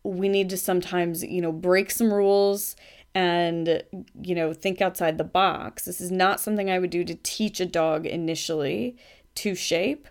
we 0.03 0.27
need 0.27 0.49
to 0.49 0.57
sometimes, 0.57 1.23
you 1.23 1.41
know, 1.41 1.51
break 1.51 1.89
some 1.89 2.13
rules 2.13 2.75
and 3.15 3.81
you 4.21 4.35
know, 4.35 4.51
think 4.51 4.81
outside 4.81 5.17
the 5.17 5.23
box. 5.23 5.85
This 5.85 6.01
is 6.01 6.11
not 6.11 6.41
something 6.41 6.69
I 6.69 6.79
would 6.79 6.89
do 6.89 7.05
to 7.05 7.15
teach 7.23 7.61
a 7.61 7.65
dog 7.65 8.05
initially 8.05 8.97
to 9.39 9.55
shape. 9.55 10.07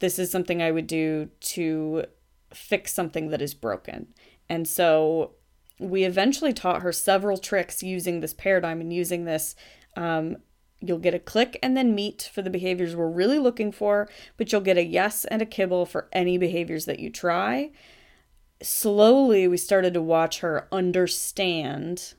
This 0.00 0.18
is 0.18 0.30
something 0.30 0.60
I 0.60 0.70
would 0.70 0.86
do 0.86 1.30
to 1.40 2.04
fix 2.52 2.92
something 2.92 3.30
that 3.30 3.42
is 3.42 3.54
broken. 3.54 4.08
And 4.48 4.66
so 4.66 5.32
we 5.78 6.04
eventually 6.04 6.52
taught 6.52 6.82
her 6.82 6.92
several 6.92 7.38
tricks 7.38 7.82
using 7.82 8.20
this 8.20 8.34
paradigm 8.34 8.80
and 8.80 8.92
using 8.92 9.24
this. 9.24 9.54
Um, 9.96 10.38
you'll 10.80 10.98
get 10.98 11.14
a 11.14 11.18
click 11.18 11.58
and 11.62 11.76
then 11.76 11.94
meat 11.94 12.30
for 12.32 12.42
the 12.42 12.50
behaviors 12.50 12.96
we're 12.96 13.08
really 13.08 13.38
looking 13.38 13.72
for, 13.72 14.08
but 14.36 14.50
you'll 14.50 14.60
get 14.60 14.76
a 14.76 14.84
yes 14.84 15.24
and 15.26 15.40
a 15.40 15.46
kibble 15.46 15.86
for 15.86 16.08
any 16.12 16.38
behaviors 16.38 16.84
that 16.86 17.00
you 17.00 17.10
try. 17.10 17.70
Slowly, 18.62 19.46
we 19.48 19.56
started 19.56 19.94
to 19.94 20.02
watch 20.02 20.40
her 20.40 20.66
understand 20.72 22.14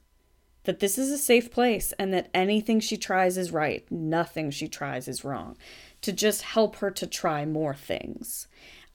that 0.63 0.79
this 0.79 0.97
is 0.97 1.11
a 1.11 1.17
safe 1.17 1.49
place 1.49 1.93
and 1.99 2.13
that 2.13 2.29
anything 2.33 2.79
she 2.79 2.97
tries 2.97 3.37
is 3.37 3.51
right, 3.51 3.89
nothing 3.91 4.51
she 4.51 4.67
tries 4.67 5.07
is 5.07 5.23
wrong 5.23 5.57
to 6.07 6.13
just 6.13 6.41
help 6.41 6.77
her 6.77 6.89
to 6.89 7.05
try 7.05 7.43
more 7.43 7.75
things. 7.75 8.47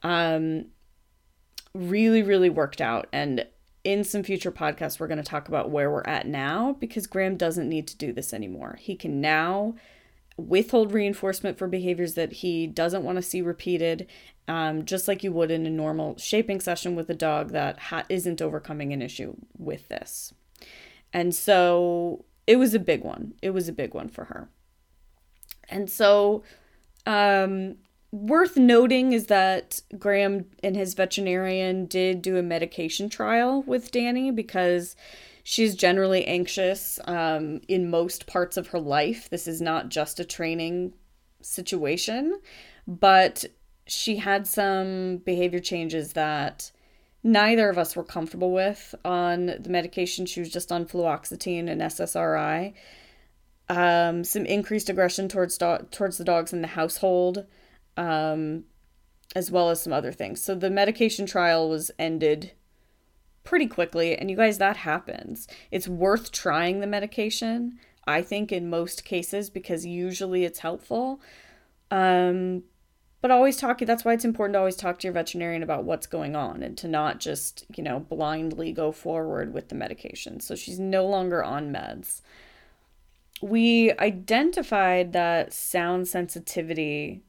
Um, 0.03 0.69
really, 1.75 2.23
really 2.23 2.49
worked 2.49 2.81
out. 2.81 3.07
And 3.13 3.45
in 3.85 4.03
some 4.03 4.23
future 4.23 4.51
podcasts, 4.51 4.99
we're 4.99 5.09
going 5.09 5.23
to 5.23 5.23
talk 5.23 5.47
about 5.47 5.69
where 5.69 5.91
we're 5.91 6.07
at 6.07 6.27
now 6.27 6.75
because 6.81 7.07
Graham 7.07 7.37
doesn't 7.37 7.69
need 7.69 7.87
to 7.89 7.99
do 7.99 8.15
this 8.15 8.33
anymore. 8.33 8.79
He 8.81 8.97
can 8.97 9.21
now 9.21 9.75
withhold 10.39 10.95
reinforcement 10.95 11.59
for 11.59 11.69
behaviors 11.69 12.15
that 12.15 12.33
he 12.33 12.67
doesn't 12.67 13.05
want 13.05 13.17
to 13.17 13.23
see 13.23 13.43
repeated, 13.43 14.07
um, 14.49 14.87
just 14.87 15.07
like 15.07 15.23
you 15.23 15.33
would 15.33 15.51
in 15.51 15.67
a 15.67 15.71
normal 15.71 16.17
shaping 16.17 16.61
session 16.61 16.97
with 16.97 17.11
a 17.11 17.15
dog 17.15 17.51
that 17.51 17.79
ha- 17.79 18.07
isn't 18.09 18.41
overcoming 18.41 18.95
an 18.95 19.03
issue 19.03 19.37
with 19.59 19.87
this. 19.89 20.33
And 21.13 21.35
so 21.35 22.25
it 22.47 22.57
was 22.57 22.73
a 22.73 22.79
big 22.79 23.05
one. 23.05 23.35
It 23.43 23.51
was 23.51 23.69
a 23.69 23.73
big 23.73 23.93
one 23.93 24.09
for 24.09 24.25
her. 24.25 24.49
And 25.69 25.91
so 25.91 26.43
um, 27.07 27.77
worth 28.11 28.57
noting 28.57 29.13
is 29.13 29.27
that 29.27 29.81
Graham 29.99 30.47
and 30.63 30.77
his 30.77 30.95
veterinarian 30.95 31.87
did 31.87 32.23
do 32.23 32.37
a 32.37 32.43
medication 32.43 33.09
trial 33.09 33.63
with 33.63 33.91
Danny 33.91 34.31
because 34.31 34.95
she's 35.43 35.75
generally 35.75 36.25
anxious 36.27 37.01
um, 37.07 37.61
in 37.69 37.91
most 37.91 38.27
parts 38.27 38.57
of 38.57 38.69
her 38.69 38.79
life. 38.79 39.31
This 39.31 39.49
is 39.49 39.61
not 39.61 39.89
just 39.89 40.21
a 40.21 40.25
training 40.25 40.93
situation, 41.41 42.39
but 42.87 43.45
she 43.87 44.17
had 44.17 44.47
some 44.47 45.19
behavior 45.19 45.59
changes 45.59 46.13
that 46.13 46.71
neither 47.25 47.69
of 47.69 47.79
us 47.79 47.97
were 47.97 48.05
comfortable 48.05 48.53
with 48.53 48.95
on 49.05 49.47
the 49.47 49.69
medication. 49.69 50.27
She 50.27 50.41
was 50.41 50.51
just 50.51 50.71
on 50.71 50.87
fluoxetine 50.87 51.69
and 51.69 51.81
SSRI 51.81 52.75
um, 53.69 54.25
some 54.25 54.45
increased 54.47 54.89
aggression 54.89 55.29
towards 55.29 55.57
do- 55.59 55.87
towards 55.91 56.19
the 56.19 56.25
dogs 56.25 56.53
in 56.53 56.63
the 56.63 56.69
household, 56.69 57.47
um, 57.97 58.65
as 59.35 59.51
well 59.51 59.71
as 59.71 59.83
some 59.83 59.93
other 59.93 60.13
things. 60.13 60.41
So 60.43 60.55
the 60.55 60.71
medication 60.71 61.27
trial 61.27 61.69
was 61.69 61.91
ended 61.99 62.53
pretty 63.45 63.67
quickly, 63.67 64.17
and 64.17 64.31
you 64.31 64.37
guys, 64.37 64.59
that 64.59 64.79
happens. 64.79 65.49
It's 65.71 65.89
worth 65.89 66.33
trying 66.33 66.81
the 66.81 66.87
medication, 66.87 67.79
I 68.07 68.23
think, 68.23 68.53
in 68.53 68.71
most 68.71 69.05
cases 69.05 69.51
because 69.51 69.87
usually 69.87 70.45
it's 70.45 70.61
helpful. 70.61 71.21
Um, 71.91 72.65
but 73.21 73.31
always 73.31 73.57
talk. 73.57 73.79
That's 73.79 74.05
why 74.05 74.15
it's 74.15 74.25
important 74.25 74.55
to 74.55 74.59
always 74.59 74.77
talk 74.77 74.99
to 74.99 75.07
your 75.07 75.15
veterinarian 75.15 75.63
about 75.63 75.85
what's 75.85 76.09
going 76.09 76.35
on 76.35 76.63
and 76.63 76.77
to 76.79 76.89
not 76.89 77.21
just 77.21 77.65
you 77.77 77.83
know 77.85 78.01
blindly 78.01 78.73
go 78.73 78.91
forward 78.91 79.55
with 79.55 79.69
the 79.69 79.77
medication. 79.77 80.41
So 80.41 80.57
she's 80.57 80.81
no 80.81 81.07
longer 81.07 81.43
on 81.43 81.73
meds 81.73 82.21
we 83.43 83.91
identified 83.99 85.13
that 85.13 85.53
sound 85.53 86.07
sensitivity 86.07 87.23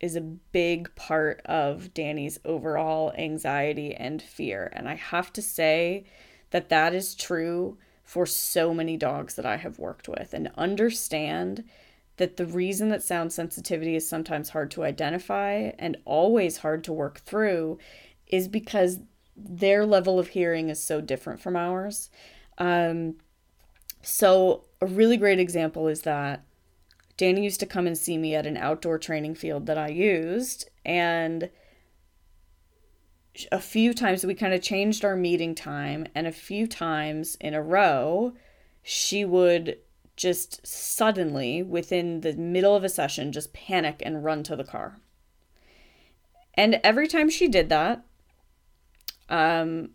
is 0.00 0.14
a 0.14 0.20
big 0.20 0.94
part 0.94 1.42
of 1.44 1.92
Danny's 1.92 2.38
overall 2.44 3.12
anxiety 3.18 3.94
and 3.94 4.22
fear. 4.22 4.70
And 4.72 4.88
I 4.88 4.94
have 4.94 5.32
to 5.34 5.42
say 5.42 6.04
that 6.50 6.68
that 6.68 6.94
is 6.94 7.14
true 7.14 7.76
for 8.04 8.24
so 8.24 8.72
many 8.72 8.96
dogs 8.96 9.34
that 9.34 9.46
I 9.46 9.56
have 9.56 9.78
worked 9.78 10.08
with 10.08 10.32
and 10.32 10.50
understand 10.56 11.64
that 12.18 12.36
the 12.36 12.46
reason 12.46 12.88
that 12.90 13.02
sound 13.02 13.32
sensitivity 13.32 13.96
is 13.96 14.08
sometimes 14.08 14.50
hard 14.50 14.70
to 14.72 14.84
identify 14.84 15.72
and 15.78 15.96
always 16.04 16.58
hard 16.58 16.84
to 16.84 16.92
work 16.92 17.18
through 17.20 17.78
is 18.28 18.46
because 18.48 19.00
their 19.36 19.86
level 19.86 20.18
of 20.18 20.28
hearing 20.28 20.68
is 20.68 20.80
so 20.80 21.00
different 21.00 21.40
from 21.40 21.56
ours. 21.56 22.10
Um, 22.58 23.16
so, 24.02 24.64
a 24.80 24.86
really 24.86 25.16
great 25.16 25.38
example 25.38 25.88
is 25.88 26.02
that 26.02 26.44
Danny 27.16 27.44
used 27.44 27.60
to 27.60 27.66
come 27.66 27.86
and 27.86 27.96
see 27.96 28.18
me 28.18 28.34
at 28.34 28.46
an 28.46 28.56
outdoor 28.56 28.98
training 28.98 29.36
field 29.36 29.66
that 29.66 29.78
I 29.78 29.88
used, 29.88 30.68
and 30.84 31.50
a 33.50 33.60
few 33.60 33.94
times 33.94 34.26
we 34.26 34.34
kind 34.34 34.52
of 34.52 34.60
changed 34.60 35.04
our 35.04 35.16
meeting 35.16 35.54
time, 35.54 36.06
and 36.14 36.26
a 36.26 36.32
few 36.32 36.66
times 36.66 37.36
in 37.40 37.54
a 37.54 37.62
row, 37.62 38.32
she 38.82 39.24
would 39.24 39.78
just 40.16 40.66
suddenly, 40.66 41.62
within 41.62 42.20
the 42.20 42.34
middle 42.34 42.74
of 42.74 42.84
a 42.84 42.88
session, 42.88 43.32
just 43.32 43.52
panic 43.52 44.02
and 44.04 44.24
run 44.24 44.42
to 44.42 44.56
the 44.56 44.64
car. 44.64 44.98
And 46.54 46.80
every 46.84 47.08
time 47.08 47.30
she 47.30 47.48
did 47.48 47.68
that, 47.70 48.04
um, 49.28 49.90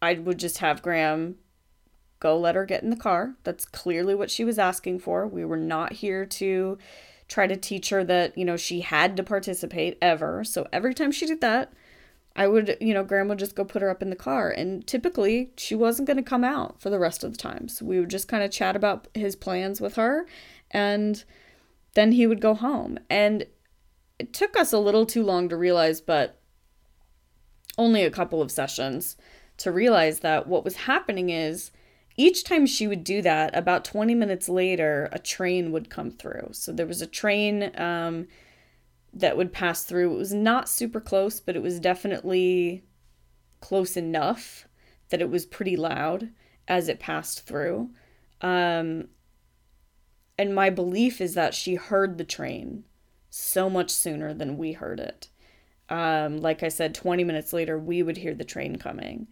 I 0.00 0.14
would 0.14 0.38
just 0.38 0.58
have 0.58 0.82
Graham 0.82 1.36
go 2.24 2.38
let 2.38 2.54
her 2.54 2.64
get 2.64 2.82
in 2.82 2.88
the 2.88 2.96
car. 2.96 3.34
That's 3.44 3.66
clearly 3.66 4.14
what 4.14 4.30
she 4.30 4.46
was 4.46 4.58
asking 4.58 5.00
for. 5.00 5.26
We 5.26 5.44
were 5.44 5.58
not 5.58 5.92
here 5.92 6.24
to 6.24 6.78
try 7.28 7.46
to 7.46 7.54
teach 7.54 7.90
her 7.90 8.02
that, 8.02 8.36
you 8.38 8.46
know, 8.46 8.56
she 8.56 8.80
had 8.80 9.14
to 9.18 9.22
participate 9.22 9.98
ever. 10.00 10.42
So 10.42 10.66
every 10.72 10.94
time 10.94 11.12
she 11.12 11.26
did 11.26 11.42
that, 11.42 11.74
I 12.34 12.48
would, 12.48 12.78
you 12.80 12.94
know, 12.94 13.02
would 13.02 13.38
just 13.38 13.54
go 13.54 13.62
put 13.62 13.82
her 13.82 13.90
up 13.90 14.00
in 14.00 14.08
the 14.08 14.16
car. 14.16 14.50
And 14.50 14.86
typically 14.86 15.50
she 15.58 15.74
wasn't 15.74 16.06
going 16.06 16.16
to 16.16 16.22
come 16.22 16.44
out 16.44 16.80
for 16.80 16.88
the 16.88 16.98
rest 16.98 17.22
of 17.22 17.32
the 17.32 17.36
time. 17.36 17.68
So 17.68 17.84
we 17.84 18.00
would 18.00 18.08
just 18.08 18.26
kind 18.26 18.42
of 18.42 18.50
chat 18.50 18.74
about 18.74 19.06
his 19.12 19.36
plans 19.36 19.78
with 19.78 19.96
her 19.96 20.26
and 20.70 21.22
then 21.92 22.12
he 22.12 22.26
would 22.26 22.40
go 22.40 22.54
home. 22.54 22.98
And 23.10 23.44
it 24.18 24.32
took 24.32 24.56
us 24.56 24.72
a 24.72 24.78
little 24.78 25.04
too 25.04 25.22
long 25.22 25.50
to 25.50 25.58
realize, 25.58 26.00
but 26.00 26.40
only 27.76 28.02
a 28.02 28.10
couple 28.10 28.40
of 28.40 28.50
sessions 28.50 29.16
to 29.58 29.70
realize 29.70 30.20
that 30.20 30.46
what 30.46 30.64
was 30.64 30.76
happening 30.76 31.30
is 31.30 31.70
each 32.16 32.44
time 32.44 32.66
she 32.66 32.86
would 32.86 33.02
do 33.02 33.22
that, 33.22 33.56
about 33.56 33.84
20 33.84 34.14
minutes 34.14 34.48
later, 34.48 35.08
a 35.12 35.18
train 35.18 35.72
would 35.72 35.90
come 35.90 36.10
through. 36.10 36.48
So 36.52 36.72
there 36.72 36.86
was 36.86 37.02
a 37.02 37.06
train 37.06 37.72
um, 37.76 38.28
that 39.12 39.36
would 39.36 39.52
pass 39.52 39.84
through. 39.84 40.14
It 40.14 40.18
was 40.18 40.32
not 40.32 40.68
super 40.68 41.00
close, 41.00 41.40
but 41.40 41.56
it 41.56 41.62
was 41.62 41.80
definitely 41.80 42.84
close 43.60 43.96
enough 43.96 44.68
that 45.08 45.20
it 45.20 45.30
was 45.30 45.44
pretty 45.44 45.76
loud 45.76 46.30
as 46.68 46.88
it 46.88 47.00
passed 47.00 47.46
through. 47.46 47.90
Um, 48.40 49.08
and 50.38 50.54
my 50.54 50.70
belief 50.70 51.20
is 51.20 51.34
that 51.34 51.54
she 51.54 51.74
heard 51.74 52.18
the 52.18 52.24
train 52.24 52.84
so 53.28 53.68
much 53.68 53.90
sooner 53.90 54.32
than 54.32 54.56
we 54.56 54.72
heard 54.72 55.00
it. 55.00 55.28
Um, 55.88 56.38
like 56.38 56.62
I 56.62 56.68
said, 56.68 56.94
20 56.94 57.24
minutes 57.24 57.52
later, 57.52 57.78
we 57.78 58.02
would 58.02 58.18
hear 58.18 58.34
the 58.34 58.44
train 58.44 58.76
coming. 58.76 59.28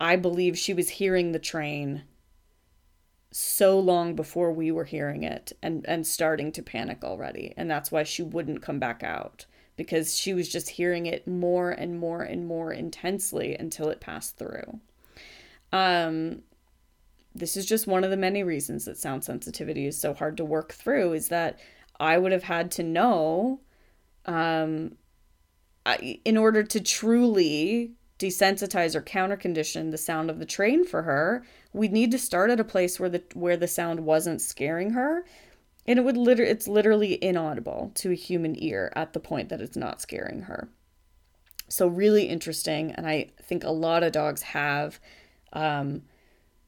I 0.00 0.16
believe 0.16 0.56
she 0.56 0.74
was 0.74 0.90
hearing 0.90 1.32
the 1.32 1.38
train 1.38 2.04
so 3.30 3.78
long 3.78 4.14
before 4.14 4.52
we 4.52 4.70
were 4.72 4.84
hearing 4.84 5.22
it 5.22 5.52
and 5.62 5.84
and 5.86 6.06
starting 6.06 6.50
to 6.52 6.62
panic 6.62 7.04
already. 7.04 7.52
And 7.56 7.70
that's 7.70 7.92
why 7.92 8.02
she 8.02 8.22
wouldn't 8.22 8.62
come 8.62 8.78
back 8.78 9.02
out 9.02 9.44
because 9.76 10.16
she 10.16 10.34
was 10.34 10.48
just 10.48 10.70
hearing 10.70 11.06
it 11.06 11.26
more 11.28 11.70
and 11.70 11.98
more 11.98 12.22
and 12.22 12.46
more 12.46 12.72
intensely 12.72 13.54
until 13.54 13.90
it 13.90 14.00
passed 14.00 14.38
through. 14.38 14.80
Um 15.72 16.42
this 17.34 17.56
is 17.56 17.66
just 17.66 17.86
one 17.86 18.02
of 18.02 18.10
the 18.10 18.16
many 18.16 18.42
reasons 18.42 18.86
that 18.86 18.98
sound 18.98 19.22
sensitivity 19.22 19.86
is 19.86 20.00
so 20.00 20.14
hard 20.14 20.36
to 20.38 20.44
work 20.44 20.72
through 20.72 21.12
is 21.12 21.28
that 21.28 21.58
I 22.00 22.16
would 22.18 22.32
have 22.32 22.44
had 22.44 22.70
to 22.72 22.82
know 22.82 23.60
um 24.24 24.96
I, 25.84 26.20
in 26.24 26.36
order 26.36 26.62
to 26.62 26.80
truly 26.80 27.92
desensitize 28.18 28.94
or 28.94 29.00
counter 29.00 29.36
condition 29.36 29.90
the 29.90 29.98
sound 29.98 30.28
of 30.28 30.38
the 30.38 30.46
train 30.46 30.84
for 30.84 31.02
her, 31.02 31.44
we'd 31.72 31.92
need 31.92 32.10
to 32.12 32.18
start 32.18 32.50
at 32.50 32.60
a 32.60 32.64
place 32.64 32.98
where 32.98 33.08
the 33.08 33.22
where 33.34 33.56
the 33.56 33.68
sound 33.68 34.00
wasn't 34.00 34.40
scaring 34.40 34.90
her. 34.90 35.24
And 35.86 35.98
it 35.98 36.02
would 36.02 36.16
literally 36.16 36.50
it's 36.50 36.68
literally 36.68 37.22
inaudible 37.22 37.92
to 37.96 38.10
a 38.10 38.14
human 38.14 38.62
ear 38.62 38.92
at 38.94 39.12
the 39.12 39.20
point 39.20 39.48
that 39.48 39.60
it's 39.60 39.76
not 39.76 40.00
scaring 40.00 40.42
her. 40.42 40.68
So 41.68 41.86
really 41.86 42.24
interesting, 42.24 42.92
and 42.92 43.06
I 43.06 43.30
think 43.42 43.62
a 43.62 43.70
lot 43.70 44.02
of 44.02 44.12
dogs 44.12 44.42
have 44.42 44.98
um, 45.52 46.02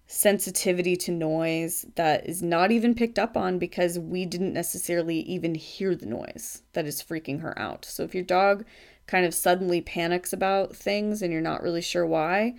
sensitivity 0.07 0.97
to 0.97 1.13
noise 1.13 1.87
that 1.95 2.29
is 2.29 2.43
not 2.43 2.71
even 2.71 2.95
picked 2.95 3.19
up 3.19 3.37
on 3.37 3.59
because 3.59 3.99
we 3.99 4.27
didn't 4.27 4.53
necessarily 4.53 5.21
even 5.21 5.55
hear 5.55 5.95
the 5.95 6.07
noise 6.07 6.63
that 6.73 6.85
is 6.85 7.03
freaking 7.03 7.41
her 7.41 7.59
out. 7.59 7.85
So 7.85 8.03
if 8.03 8.15
your 8.15 8.25
dog 8.25 8.65
kind 9.07 9.25
of 9.25 9.33
suddenly 9.33 9.81
panics 9.81 10.33
about 10.33 10.75
things 10.75 11.23
and 11.23 11.33
you're 11.33 11.41
not 11.41 11.63
really 11.63 11.81
sure 11.81 12.05
why, 12.05 12.57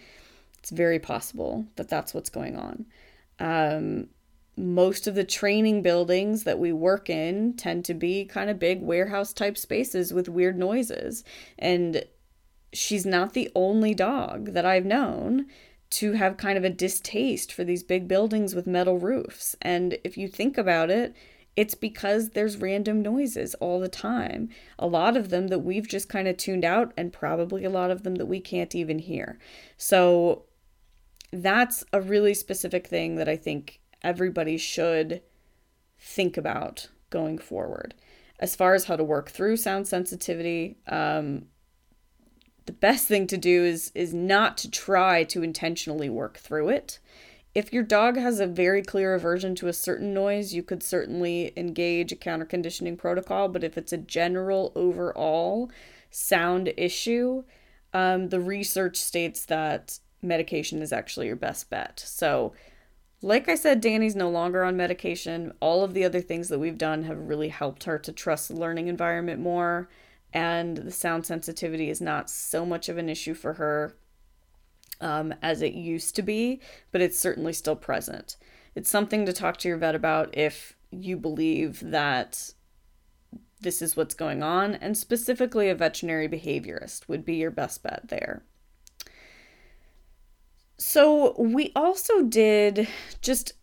it's 0.62 0.70
very 0.70 1.00
possible 1.00 1.66
that 1.76 1.90
that's 1.90 2.14
what's 2.14 2.30
going 2.30 2.56
on. 2.56 2.86
Um, 3.40 4.10
most 4.56 5.08
of 5.08 5.16
the 5.16 5.24
training 5.24 5.82
buildings 5.82 6.44
that 6.44 6.60
we 6.60 6.72
work 6.72 7.10
in 7.10 7.56
tend 7.56 7.84
to 7.86 7.96
be 7.96 8.26
kind 8.26 8.50
of 8.50 8.60
big 8.60 8.82
warehouse 8.82 9.34
type 9.34 9.58
spaces 9.58 10.14
with 10.14 10.30
weird 10.30 10.60
noises. 10.60 11.24
And 11.58 12.06
she's 12.72 13.06
not 13.06 13.34
the 13.34 13.50
only 13.56 13.96
dog 13.96 14.54
that 14.54 14.66
I've 14.66 14.86
known 14.86 15.48
to 15.92 16.14
have 16.14 16.38
kind 16.38 16.58
of 16.58 16.64
a 16.64 16.70
distaste 16.70 17.52
for 17.52 17.64
these 17.64 17.82
big 17.82 18.08
buildings 18.08 18.54
with 18.54 18.68
metal 18.68 19.00
roofs. 19.00 19.56
And 19.62 19.98
if 20.04 20.16
you 20.16 20.28
think 20.28 20.60
about 20.60 20.92
it, 20.92 21.16
it's 21.56 21.76
because 21.76 22.30
there's 22.30 22.58
random 22.58 23.02
noises 23.02 23.56
all 23.56 23.80
the 23.80 23.90
time. 23.90 24.50
A 24.80 24.88
lot 24.88 25.18
of 25.18 25.30
them 25.30 25.48
that 25.48 25.60
we've 25.60 25.88
just 25.88 26.08
kind 26.08 26.28
of 26.28 26.38
tuned 26.38 26.64
out, 26.64 26.94
and 26.96 27.12
probably 27.12 27.66
a 27.66 27.70
lot 27.70 27.92
of 27.92 28.04
them 28.04 28.16
that 28.16 28.28
we 28.28 28.40
can't 28.40 28.74
even 28.74 29.00
hear. 29.00 29.38
So 29.76 30.44
that's 31.32 31.84
a 31.94 32.02
really 32.02 32.34
specific 32.34 32.88
thing 32.88 33.16
that 33.16 33.30
I 33.30 33.36
think 33.36 33.80
everybody 34.02 34.58
should 34.58 35.22
think 36.00 36.38
about 36.38 36.90
going 37.10 37.38
forward. 37.38 37.94
As 38.40 38.56
far 38.56 38.74
as 38.74 38.86
how 38.86 38.96
to 38.96 39.04
work 39.04 39.30
through 39.30 39.58
sound 39.58 39.88
sensitivity, 39.88 40.78
um, 40.88 41.46
the 42.66 42.72
best 42.72 43.08
thing 43.08 43.28
to 43.28 43.38
do 43.38 43.64
is 43.64 43.92
is 43.94 44.14
not 44.14 44.58
to 44.60 44.70
try 44.70 45.24
to 45.26 45.44
intentionally 45.44 46.10
work 46.10 46.38
through 46.38 46.70
it 46.70 47.00
if 47.54 47.74
your 47.74 47.84
dog 47.84 48.18
has 48.18 48.40
a 48.40 48.48
very 48.48 48.82
clear 48.82 49.14
aversion 49.14 49.56
to 49.56 49.68
a 49.68 49.74
certain 49.74 50.14
noise, 50.14 50.54
you 50.54 50.64
could 50.64 50.82
certainly 50.82 51.52
engage 51.58 52.12
a 52.12 52.16
counter 52.16 52.46
conditioning 52.46 52.96
protocol. 52.96 53.50
But 53.50 53.64
if 53.64 53.78
it's 53.78 53.92
a 53.92 53.98
general 53.98 54.72
overall 54.74 55.70
sound 56.10 56.74
issue, 56.78 57.44
um, 57.94 58.30
the 58.30 58.40
research 58.40 58.96
states 58.98 59.46
that 59.46 60.00
medication 60.22 60.82
is 60.82 60.94
actually 60.94 61.28
your 61.28 61.36
best 61.36 61.70
bet. 61.70 62.04
So, 62.06 62.54
like 63.22 63.48
I 63.48 63.56
said, 63.56 63.82
Danny's 63.82 64.16
no 64.16 64.30
longer 64.30 64.64
on 64.64 64.76
medication. 64.76 65.54
All 65.60 65.84
of 65.84 65.94
the 65.94 66.04
other 66.04 66.22
things 66.22 66.50
that 66.50 66.60
we've 66.60 66.78
done 66.78 67.04
have 67.04 67.18
really 67.18 67.50
helped 67.50 67.84
her 67.84 68.00
to 68.00 68.12
trust 68.12 68.48
the 68.48 68.56
learning 68.56 68.88
environment 68.88 69.40
more. 69.40 69.90
And 70.34 70.78
the 70.78 70.92
sound 70.92 71.26
sensitivity 71.26 71.90
is 71.90 72.02
not 72.02 72.30
so 72.30 72.66
much 72.66 72.90
of 72.90 72.98
an 72.98 73.10
issue 73.10 73.34
for 73.34 73.54
her 73.54 73.96
um, 75.02 75.34
as 75.42 75.62
it 75.62 75.74
used 75.74 76.16
to 76.16 76.22
be, 76.22 76.62
but 76.92 77.02
it's 77.02 77.20
certainly 77.20 77.54
still 77.54 77.76
present. 77.76 78.38
It's 78.76 78.90
something 78.90 79.26
to 79.26 79.34
talk 79.34 79.58
to 79.58 79.68
your 79.68 79.78
vet 79.78 79.96
about 79.96 80.36
if 80.36 80.78
you 80.92 81.18
believe 81.18 81.80
that 81.92 82.54
this 83.60 83.82
is 83.82 83.96
what's 83.96 84.16
going 84.16 84.42
on, 84.42 84.76
and 84.76 84.98
specifically 84.98 85.70
a 85.70 85.76
veterinary 85.76 86.28
behaviorist 86.28 87.08
would 87.08 87.24
be 87.24 87.36
your 87.36 87.52
best 87.52 87.84
bet 87.84 88.08
there. 88.08 88.44
So, 90.84 91.36
we 91.38 91.72
also 91.76 92.24
did 92.24 92.88
just 93.22 93.54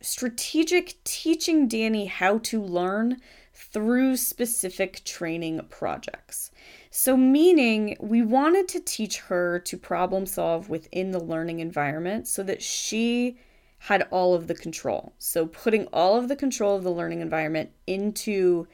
strategic 0.00 1.02
teaching 1.04 1.68
Danny 1.68 2.06
how 2.06 2.38
to 2.38 2.60
learn 2.60 3.18
through 3.54 4.16
specific 4.16 5.04
training 5.04 5.60
projects. 5.70 6.50
So, 6.90 7.16
meaning 7.16 7.96
we 8.00 8.22
wanted 8.22 8.66
to 8.66 8.80
teach 8.80 9.18
her 9.18 9.60
to 9.60 9.76
problem 9.76 10.26
solve 10.26 10.68
within 10.68 11.12
the 11.12 11.22
learning 11.22 11.60
environment 11.60 12.26
so 12.26 12.42
that 12.42 12.62
she 12.62 13.38
had 13.78 14.08
all 14.10 14.34
of 14.34 14.48
the 14.48 14.56
control. 14.56 15.12
So, 15.18 15.46
putting 15.46 15.86
all 15.92 16.16
of 16.16 16.26
the 16.26 16.34
control 16.34 16.74
of 16.74 16.82
the 16.82 16.90
learning 16.90 17.20
environment 17.20 17.70
into 17.86 18.66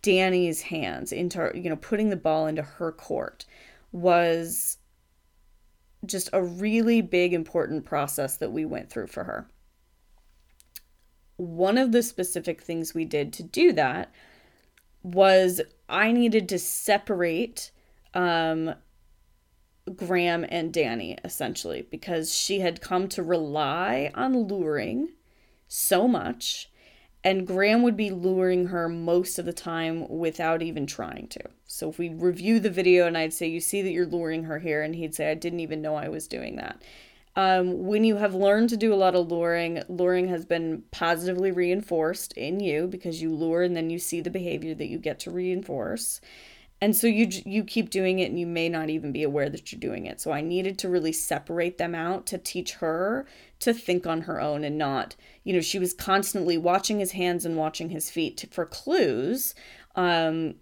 Danny's 0.00 0.62
hands, 0.62 1.10
into, 1.10 1.50
you 1.56 1.68
know, 1.68 1.76
putting 1.76 2.10
the 2.10 2.16
ball 2.16 2.46
into 2.46 2.62
her 2.62 2.92
court 2.92 3.46
was 3.90 4.78
just 6.06 6.30
a 6.32 6.42
really 6.42 7.00
big, 7.02 7.32
important 7.32 7.84
process 7.84 8.36
that 8.36 8.52
we 8.52 8.64
went 8.64 8.90
through 8.90 9.08
for 9.08 9.24
her. 9.24 9.48
one 11.36 11.78
of 11.78 11.92
the 11.92 12.02
specific 12.02 12.62
things 12.62 12.94
we 12.94 13.04
did 13.04 13.32
to 13.32 13.42
do 13.42 13.72
that 13.72 14.12
was 15.02 15.60
I 15.88 16.12
needed 16.12 16.48
to 16.50 16.58
separate 16.58 17.70
um, 18.14 18.74
Graham 19.96 20.46
and 20.48 20.72
Danny 20.72 21.18
essentially 21.24 21.86
because 21.90 22.34
she 22.34 22.60
had 22.60 22.80
come 22.80 23.08
to 23.08 23.22
rely 23.22 24.10
on 24.14 24.46
luring 24.48 25.10
so 25.68 26.06
much 26.08 26.70
and 27.22 27.46
Graham 27.46 27.82
would 27.82 27.96
be 27.96 28.10
luring 28.10 28.66
her 28.66 28.88
most 28.88 29.38
of 29.38 29.46
the 29.46 29.52
time 29.52 30.06
without 30.08 30.62
even 30.62 30.86
trying 30.86 31.26
to. 31.28 31.40
So 31.74 31.90
if 31.90 31.98
we 31.98 32.10
review 32.10 32.60
the 32.60 32.70
video 32.70 33.06
and 33.06 33.18
I'd 33.18 33.32
say, 33.32 33.48
You 33.48 33.60
see 33.60 33.82
that 33.82 33.90
you're 33.90 34.06
luring 34.06 34.44
her 34.44 34.58
here, 34.58 34.82
and 34.82 34.94
he'd 34.94 35.14
say, 35.14 35.30
I 35.30 35.34
didn't 35.34 35.60
even 35.60 35.82
know 35.82 35.96
I 35.96 36.08
was 36.08 36.28
doing 36.28 36.56
that. 36.56 36.80
Um, 37.36 37.84
when 37.84 38.04
you 38.04 38.16
have 38.16 38.32
learned 38.32 38.68
to 38.70 38.76
do 38.76 38.94
a 38.94 38.96
lot 38.96 39.16
of 39.16 39.28
luring, 39.28 39.82
luring 39.88 40.28
has 40.28 40.44
been 40.44 40.84
positively 40.92 41.50
reinforced 41.50 42.32
in 42.34 42.60
you 42.60 42.86
because 42.86 43.20
you 43.20 43.34
lure 43.34 43.64
and 43.64 43.76
then 43.76 43.90
you 43.90 43.98
see 43.98 44.20
the 44.20 44.30
behavior 44.30 44.72
that 44.76 44.86
you 44.86 44.98
get 44.98 45.18
to 45.20 45.32
reinforce 45.32 46.20
and 46.80 46.94
so 46.94 47.06
you 47.06 47.28
you 47.46 47.64
keep 47.64 47.88
doing 47.88 48.18
it 48.18 48.30
and 48.30 48.38
you 48.38 48.46
may 48.46 48.68
not 48.68 48.90
even 48.90 49.10
be 49.10 49.22
aware 49.22 49.48
that 49.48 49.72
you're 49.72 49.80
doing 49.80 50.06
it 50.06 50.20
so 50.20 50.32
i 50.32 50.40
needed 50.40 50.78
to 50.78 50.88
really 50.88 51.12
separate 51.12 51.78
them 51.78 51.94
out 51.94 52.26
to 52.26 52.36
teach 52.36 52.74
her 52.74 53.24
to 53.58 53.72
think 53.72 54.06
on 54.06 54.22
her 54.22 54.40
own 54.40 54.64
and 54.64 54.76
not 54.76 55.16
you 55.44 55.52
know 55.52 55.60
she 55.60 55.78
was 55.78 55.94
constantly 55.94 56.58
watching 56.58 56.98
his 56.98 57.12
hands 57.12 57.46
and 57.46 57.56
watching 57.56 57.90
his 57.90 58.10
feet 58.10 58.44
for 58.50 58.66
clues 58.66 59.54
um, 59.96 60.56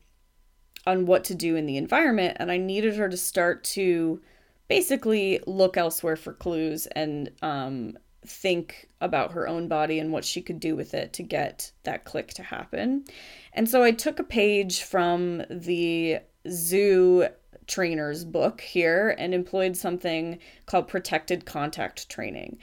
on 0.87 1.07
what 1.07 1.25
to 1.25 1.35
do 1.35 1.57
in 1.57 1.67
the 1.67 1.77
environment 1.77 2.37
and 2.41 2.51
i 2.51 2.57
needed 2.57 2.97
her 2.97 3.09
to 3.09 3.17
start 3.17 3.63
to 3.65 4.21
basically 4.69 5.39
look 5.47 5.77
elsewhere 5.77 6.17
for 6.17 6.33
clues 6.33 6.87
and 6.87 7.31
um, 7.43 7.97
think 8.25 8.89
about 9.01 9.33
her 9.33 9.49
own 9.49 9.69
body 9.69 9.99
and 9.99 10.13
what 10.13 10.25
she 10.25 10.41
could 10.41 10.61
do 10.61 10.77
with 10.77 10.95
it 10.95 11.13
to 11.13 11.23
get 11.23 11.73
that 11.83 12.05
click 12.05 12.29
to 12.35 12.43
happen. 12.43 13.05
And 13.53 13.69
so 13.69 13.83
I 13.83 13.91
took 13.91 14.19
a 14.19 14.25
page 14.25 14.83
from 14.83 15.43
the 15.51 16.21
zoo 16.49 17.27
trainer's 17.67 18.25
book 18.25 18.61
here 18.61 19.15
and 19.19 19.35
employed 19.35 19.77
something 19.77 20.39
called 20.67 20.89
protected 20.89 21.45
contact 21.45 22.09
training. 22.09 22.59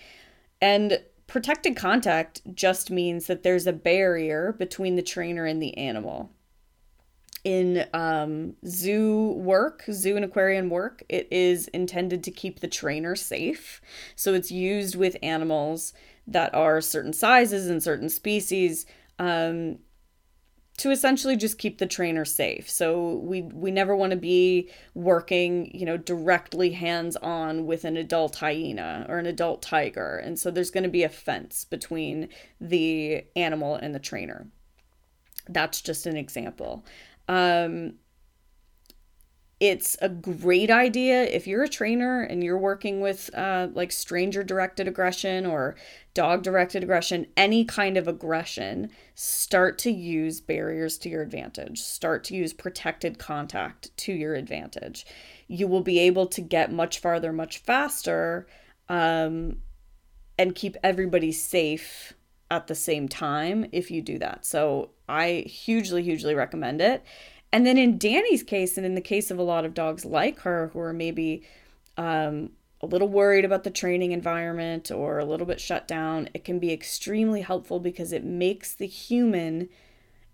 And 0.61 1.01
protected 1.27 1.75
contact 1.75 2.41
just 2.55 2.89
means 2.89 3.27
that 3.27 3.43
there's 3.43 3.67
a 3.67 3.73
barrier 3.73 4.53
between 4.57 4.95
the 4.95 5.01
trainer 5.01 5.45
and 5.45 5.61
the 5.61 5.77
animal 5.77 6.31
in 7.43 7.87
um, 7.93 8.55
zoo 8.65 9.33
work, 9.33 9.83
zoo 9.91 10.15
and 10.15 10.25
aquarium 10.25 10.69
work, 10.69 11.03
it 11.09 11.27
is 11.31 11.67
intended 11.69 12.23
to 12.23 12.31
keep 12.31 12.59
the 12.59 12.67
trainer 12.67 13.15
safe. 13.15 13.81
So 14.15 14.33
it's 14.33 14.51
used 14.51 14.95
with 14.95 15.17
animals 15.23 15.93
that 16.27 16.53
are 16.53 16.81
certain 16.81 17.13
sizes 17.13 17.67
and 17.67 17.81
certain 17.81 18.09
species 18.09 18.85
um, 19.17 19.79
to 20.77 20.91
essentially 20.91 21.35
just 21.35 21.57
keep 21.57 21.77
the 21.77 21.85
trainer 21.85 22.23
safe. 22.23 22.69
So 22.69 23.15
we 23.15 23.41
we 23.41 23.69
never 23.69 23.95
want 23.95 24.11
to 24.11 24.17
be 24.17 24.69
working, 24.93 25.71
you 25.75 25.85
know, 25.85 25.97
directly 25.97 26.71
hands 26.71 27.17
on 27.17 27.65
with 27.65 27.83
an 27.83 27.97
adult 27.97 28.37
hyena 28.37 29.05
or 29.09 29.17
an 29.17 29.25
adult 29.25 29.61
tiger. 29.61 30.17
And 30.17 30.39
so 30.39 30.51
there's 30.51 30.71
going 30.71 30.85
to 30.85 30.89
be 30.89 31.03
a 31.03 31.09
fence 31.09 31.65
between 31.65 32.29
the 32.61 33.25
animal 33.35 33.75
and 33.75 33.93
the 33.93 33.99
trainer. 33.99 34.47
That's 35.49 35.81
just 35.81 36.05
an 36.05 36.15
example. 36.15 36.85
Um, 37.29 37.93
it's 39.59 39.97
a 40.01 40.07
great 40.07 40.71
idea 40.71 41.23
if 41.23 41.45
you're 41.45 41.63
a 41.63 41.69
trainer 41.69 42.21
and 42.21 42.41
you're 42.41 42.57
working 42.57 43.01
with 43.01 43.29
uh, 43.35 43.67
like 43.73 43.91
stranger 43.91 44.41
directed 44.41 44.87
aggression 44.87 45.45
or 45.45 45.75
dog 46.13 46.43
directed 46.43 46.81
aggression, 46.81 47.27
any 47.35 47.65
kind 47.65 47.97
of 47.97 48.07
aggression, 48.07 48.89
start 49.15 49.77
to 49.79 49.91
use 49.91 50.39
barriers 50.39 50.97
to 50.99 51.09
your 51.09 51.21
advantage. 51.21 51.81
Start 51.81 52.23
to 52.25 52.35
use 52.35 52.53
protected 52.53 53.19
contact 53.19 53.95
to 53.97 54.13
your 54.13 54.33
advantage. 54.33 55.05
You 55.47 55.67
will 55.67 55.83
be 55.83 55.99
able 55.99 56.27
to 56.27 56.41
get 56.41 56.71
much 56.71 56.99
farther, 56.99 57.33
much 57.33 57.57
faster, 57.57 58.47
um, 58.87 59.57
and 60.37 60.55
keep 60.55 60.77
everybody 60.83 61.33
safe 61.33 62.13
at 62.51 62.67
the 62.67 62.75
same 62.75 63.07
time 63.07 63.67
if 63.71 63.91
you 63.91 64.01
do 64.01 64.17
that. 64.19 64.45
So 64.45 64.91
I 65.07 65.43
hugely, 65.47 66.03
hugely 66.03 66.35
recommend 66.35 66.81
it. 66.81 67.03
And 67.51 67.65
then 67.65 67.77
in 67.77 67.97
Danny's 67.97 68.43
case, 68.43 68.77
and 68.77 68.85
in 68.85 68.95
the 68.95 69.01
case 69.01 69.31
of 69.31 69.39
a 69.39 69.43
lot 69.43 69.65
of 69.65 69.73
dogs 69.73 70.05
like 70.05 70.39
her 70.41 70.69
who 70.73 70.79
are 70.79 70.93
maybe 70.93 71.43
um, 71.97 72.51
a 72.81 72.85
little 72.85 73.07
worried 73.07 73.45
about 73.45 73.63
the 73.63 73.71
training 73.71 74.11
environment 74.11 74.91
or 74.91 75.19
a 75.19 75.25
little 75.25 75.47
bit 75.47 75.59
shut 75.59 75.87
down, 75.87 76.29
it 76.33 76.43
can 76.43 76.59
be 76.59 76.71
extremely 76.71 77.41
helpful 77.41 77.79
because 77.79 78.11
it 78.11 78.23
makes 78.23 78.73
the 78.73 78.87
human, 78.87 79.69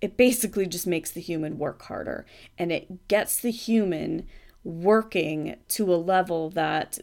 it 0.01 0.17
basically 0.17 0.65
just 0.65 0.85
makes 0.85 1.11
the 1.11 1.21
human 1.21 1.57
work 1.57 1.81
harder 1.83 2.25
and 2.57 2.71
it 2.71 3.07
gets 3.07 3.39
the 3.39 3.51
human 3.51 4.27
working 4.63 5.55
to 5.69 5.93
a 5.93 5.95
level 5.95 6.49
that 6.49 6.99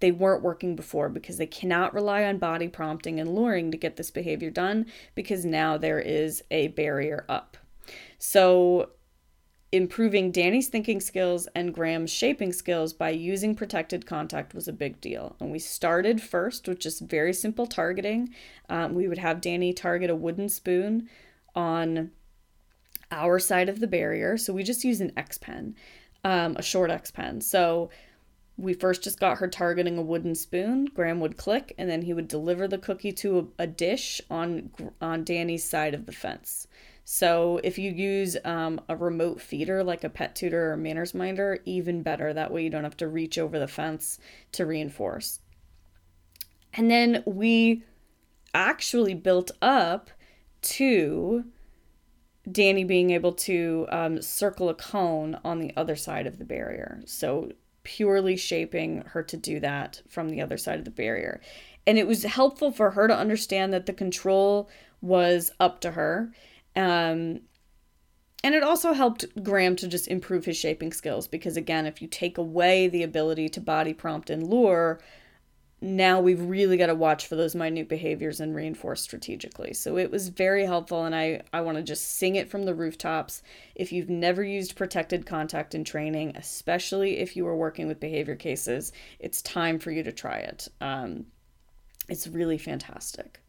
they 0.00 0.12
weren't 0.12 0.42
working 0.42 0.76
before 0.76 1.08
because 1.08 1.38
they 1.38 1.46
cannot 1.46 1.94
rely 1.94 2.24
on 2.24 2.38
body 2.38 2.68
prompting 2.68 3.18
and 3.18 3.34
luring 3.34 3.70
to 3.70 3.76
get 3.76 3.96
this 3.96 4.10
behavior 4.10 4.50
done 4.50 4.86
because 5.14 5.44
now 5.44 5.76
there 5.76 6.00
is 6.00 6.42
a 6.50 6.68
barrier 6.68 7.24
up. 7.28 7.56
So, 8.18 8.90
improving 9.70 10.30
Danny's 10.30 10.68
thinking 10.68 10.98
skills 10.98 11.46
and 11.54 11.74
Graham's 11.74 12.10
shaping 12.10 12.52
skills 12.52 12.94
by 12.94 13.10
using 13.10 13.54
protected 13.54 14.06
contact 14.06 14.54
was 14.54 14.66
a 14.66 14.72
big 14.72 15.00
deal. 15.00 15.36
And 15.40 15.50
we 15.50 15.58
started 15.58 16.22
first 16.22 16.66
with 16.66 16.78
just 16.78 17.02
very 17.02 17.34
simple 17.34 17.66
targeting. 17.66 18.34
Um, 18.70 18.94
we 18.94 19.08
would 19.08 19.18
have 19.18 19.42
Danny 19.42 19.74
target 19.74 20.08
a 20.08 20.16
wooden 20.16 20.48
spoon 20.48 21.10
on 21.54 22.12
our 23.10 23.38
side 23.38 23.68
of 23.68 23.80
the 23.80 23.86
barrier. 23.86 24.38
So 24.38 24.52
we 24.52 24.62
just 24.62 24.84
use 24.84 25.00
an 25.00 25.12
X 25.16 25.36
pen, 25.36 25.74
um, 26.24 26.56
a 26.56 26.62
short 26.62 26.90
X 26.90 27.10
pen. 27.10 27.40
So 27.40 27.90
we 28.58 28.74
first 28.74 29.04
just 29.04 29.20
got 29.20 29.38
her 29.38 29.48
targeting 29.48 29.96
a 29.96 30.02
wooden 30.02 30.34
spoon. 30.34 30.86
Graham 30.86 31.20
would 31.20 31.36
click, 31.36 31.74
and 31.78 31.88
then 31.88 32.02
he 32.02 32.12
would 32.12 32.28
deliver 32.28 32.66
the 32.66 32.76
cookie 32.76 33.12
to 33.12 33.38
a, 33.58 33.62
a 33.62 33.66
dish 33.66 34.20
on 34.28 34.70
on 35.00 35.24
Danny's 35.24 35.64
side 35.64 35.94
of 35.94 36.04
the 36.04 36.12
fence. 36.12 36.66
So 37.04 37.58
if 37.64 37.78
you 37.78 37.90
use 37.90 38.36
um, 38.44 38.82
a 38.86 38.94
remote 38.94 39.40
feeder 39.40 39.82
like 39.82 40.04
a 40.04 40.10
pet 40.10 40.36
tutor 40.36 40.72
or 40.72 40.76
manners 40.76 41.14
minder, 41.14 41.60
even 41.64 42.02
better. 42.02 42.34
That 42.34 42.52
way 42.52 42.62
you 42.64 42.68
don't 42.68 42.84
have 42.84 42.98
to 42.98 43.08
reach 43.08 43.38
over 43.38 43.58
the 43.58 43.66
fence 43.66 44.18
to 44.52 44.66
reinforce. 44.66 45.40
And 46.74 46.90
then 46.90 47.22
we 47.24 47.84
actually 48.52 49.14
built 49.14 49.52
up 49.62 50.10
to 50.60 51.44
Danny 52.50 52.84
being 52.84 53.10
able 53.10 53.32
to 53.32 53.86
um, 53.90 54.20
circle 54.20 54.68
a 54.68 54.74
cone 54.74 55.40
on 55.42 55.60
the 55.60 55.72
other 55.78 55.96
side 55.96 56.26
of 56.26 56.38
the 56.38 56.44
barrier. 56.44 57.00
So 57.06 57.52
purely 57.88 58.36
shaping 58.36 59.00
her 59.06 59.22
to 59.22 59.34
do 59.34 59.58
that 59.60 60.02
from 60.10 60.28
the 60.28 60.42
other 60.42 60.58
side 60.58 60.78
of 60.78 60.84
the 60.84 60.90
barrier. 60.90 61.40
And 61.86 61.96
it 61.96 62.06
was 62.06 62.22
helpful 62.22 62.70
for 62.70 62.90
her 62.90 63.08
to 63.08 63.16
understand 63.16 63.72
that 63.72 63.86
the 63.86 63.94
control 63.94 64.68
was 65.00 65.50
up 65.58 65.80
to 65.80 65.92
her. 65.92 66.30
Um, 66.76 67.40
and 68.44 68.54
it 68.54 68.62
also 68.62 68.92
helped 68.92 69.24
Graham 69.42 69.74
to 69.76 69.88
just 69.88 70.06
improve 70.06 70.44
his 70.44 70.58
shaping 70.58 70.92
skills 70.92 71.26
because, 71.26 71.56
again, 71.56 71.86
if 71.86 72.02
you 72.02 72.08
take 72.08 72.36
away 72.36 72.88
the 72.88 73.02
ability 73.02 73.48
to 73.48 73.60
body 73.60 73.94
prompt 73.94 74.28
and 74.28 74.46
lure, 74.46 75.00
now 75.80 76.20
we've 76.20 76.42
really 76.42 76.76
got 76.76 76.86
to 76.86 76.94
watch 76.94 77.26
for 77.26 77.36
those 77.36 77.54
minute 77.54 77.88
behaviors 77.88 78.40
and 78.40 78.54
reinforce 78.54 79.00
strategically. 79.00 79.72
So 79.72 79.96
it 79.96 80.10
was 80.10 80.28
very 80.28 80.64
helpful, 80.64 81.04
and 81.04 81.14
I, 81.14 81.42
I 81.52 81.60
want 81.60 81.76
to 81.76 81.84
just 81.84 82.16
sing 82.18 82.34
it 82.34 82.50
from 82.50 82.64
the 82.64 82.74
rooftops. 82.74 83.42
If 83.76 83.92
you've 83.92 84.10
never 84.10 84.42
used 84.42 84.74
protected 84.74 85.24
contact 85.24 85.74
in 85.74 85.84
training, 85.84 86.36
especially 86.36 87.18
if 87.18 87.36
you 87.36 87.46
are 87.46 87.56
working 87.56 87.86
with 87.86 88.00
behavior 88.00 88.34
cases, 88.34 88.92
it's 89.20 89.40
time 89.42 89.78
for 89.78 89.92
you 89.92 90.02
to 90.02 90.12
try 90.12 90.38
it. 90.38 90.66
Um, 90.80 91.26
it's 92.08 92.26
really 92.26 92.58
fantastic. 92.58 93.40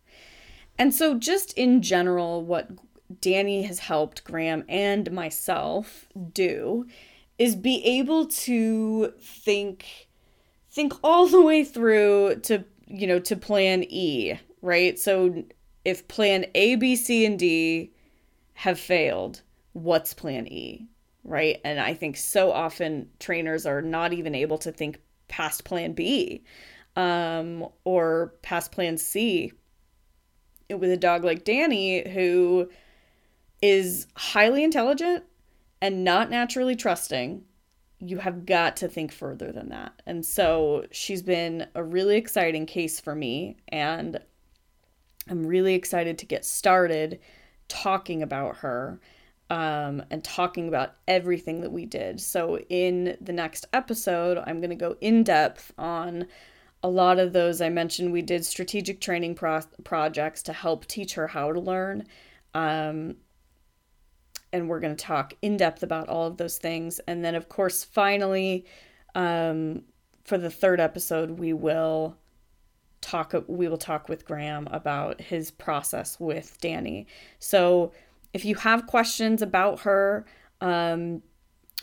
And 0.77 0.93
so, 0.93 1.17
just 1.17 1.53
in 1.53 1.81
general, 1.81 2.43
what 2.43 2.69
Danny 3.21 3.63
has 3.63 3.79
helped 3.79 4.23
Graham 4.23 4.63
and 4.69 5.11
myself 5.11 6.05
do 6.31 6.85
is 7.39 7.55
be 7.55 7.83
able 7.85 8.27
to 8.27 9.13
think 9.19 10.08
think 10.71 10.93
all 11.03 11.27
the 11.27 11.41
way 11.41 11.63
through 11.63 12.37
to 12.43 12.63
you 12.87 13.07
know 13.07 13.19
to 13.19 13.35
plan 13.35 13.83
E, 13.89 14.33
right? 14.61 14.97
So 14.97 15.43
if 15.85 16.07
plan 16.07 16.45
A, 16.55 16.75
B, 16.75 16.95
C, 16.95 17.25
and 17.25 17.39
D 17.39 17.91
have 18.53 18.79
failed, 18.79 19.41
what's 19.73 20.13
plan 20.13 20.47
E, 20.47 20.87
right? 21.23 21.59
And 21.63 21.79
I 21.79 21.93
think 21.93 22.17
so 22.17 22.51
often 22.51 23.09
trainers 23.19 23.65
are 23.65 23.81
not 23.81 24.13
even 24.13 24.35
able 24.35 24.57
to 24.59 24.71
think 24.71 24.99
past 25.27 25.63
plan 25.63 25.93
B 25.93 26.43
um, 26.95 27.67
or 27.85 28.33
past 28.41 28.71
plan 28.71 28.97
C 28.97 29.53
with 30.69 30.91
a 30.91 30.97
dog 30.97 31.23
like 31.23 31.43
Danny 31.43 32.07
who 32.09 32.69
is 33.61 34.07
highly 34.15 34.63
intelligent 34.63 35.23
and 35.81 36.03
not 36.03 36.29
naturally 36.29 36.75
trusting 36.75 37.43
you 37.99 38.17
have 38.17 38.45
got 38.45 38.77
to 38.77 38.87
think 38.87 39.11
further 39.11 39.51
than 39.51 39.69
that. 39.69 40.01
And 40.05 40.25
so 40.25 40.85
she's 40.91 41.21
been 41.21 41.67
a 41.75 41.83
really 41.83 42.15
exciting 42.15 42.65
case 42.65 42.99
for 42.99 43.13
me. 43.13 43.57
And 43.67 44.19
I'm 45.29 45.45
really 45.45 45.75
excited 45.75 46.17
to 46.19 46.25
get 46.25 46.45
started 46.45 47.19
talking 47.67 48.23
about 48.23 48.57
her 48.57 48.99
um, 49.49 50.03
and 50.11 50.23
talking 50.23 50.67
about 50.67 50.95
everything 51.07 51.61
that 51.61 51.71
we 51.71 51.85
did. 51.85 52.21
So, 52.21 52.59
in 52.69 53.17
the 53.19 53.33
next 53.33 53.67
episode, 53.73 54.37
I'm 54.37 54.59
going 54.59 54.69
to 54.69 54.75
go 54.75 54.95
in 55.01 55.23
depth 55.23 55.73
on 55.77 56.27
a 56.83 56.89
lot 56.89 57.19
of 57.19 57.33
those. 57.33 57.61
I 57.61 57.69
mentioned 57.69 58.11
we 58.11 58.21
did 58.21 58.45
strategic 58.45 59.01
training 59.01 59.35
pro- 59.35 59.61
projects 59.83 60.43
to 60.43 60.53
help 60.53 60.85
teach 60.85 61.15
her 61.15 61.27
how 61.27 61.51
to 61.51 61.59
learn. 61.59 62.05
Um, 62.53 63.17
and 64.51 64.67
we're 64.67 64.79
going 64.79 64.95
to 64.95 65.03
talk 65.03 65.33
in 65.41 65.57
depth 65.57 65.83
about 65.83 66.09
all 66.09 66.27
of 66.27 66.37
those 66.37 66.57
things. 66.57 66.99
And 67.07 67.23
then, 67.23 67.35
of 67.35 67.49
course, 67.49 67.83
finally, 67.83 68.65
um, 69.15 69.83
for 70.23 70.37
the 70.37 70.49
third 70.49 70.79
episode, 70.79 71.31
we 71.31 71.53
will 71.53 72.17
talk 73.01 73.33
we 73.47 73.67
will 73.67 73.77
talk 73.77 74.09
with 74.09 74.25
Graham 74.25 74.67
about 74.71 75.21
his 75.21 75.51
process 75.51 76.19
with 76.19 76.57
Danny. 76.61 77.07
So 77.39 77.93
if 78.33 78.45
you 78.45 78.55
have 78.55 78.87
questions 78.87 79.41
about 79.41 79.81
her 79.81 80.25
um, 80.61 81.21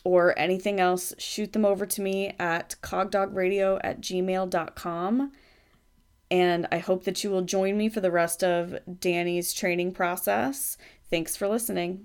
or 0.05 0.39
anything 0.39 0.79
else, 0.79 1.15
shoot 1.19 1.53
them 1.53 1.65
over 1.65 1.87
to 1.87 2.01
me 2.01 2.35
at 2.39 2.77
cogdogradio 2.83 3.81
at 3.83 4.01
gmail.com. 4.01 5.33
And 6.31 6.67
I 6.73 6.79
hope 6.79 7.05
that 7.05 7.23
you 7.23 7.31
will 7.31 7.43
join 7.43 7.77
me 7.77 7.89
for 7.89 8.01
the 8.01 8.11
rest 8.11 8.43
of 8.43 8.77
Danny's 9.01 9.53
training 9.53 9.93
process. 9.93 10.77
Thanks 11.09 11.37
for 11.37 11.49
listening. 11.49 12.05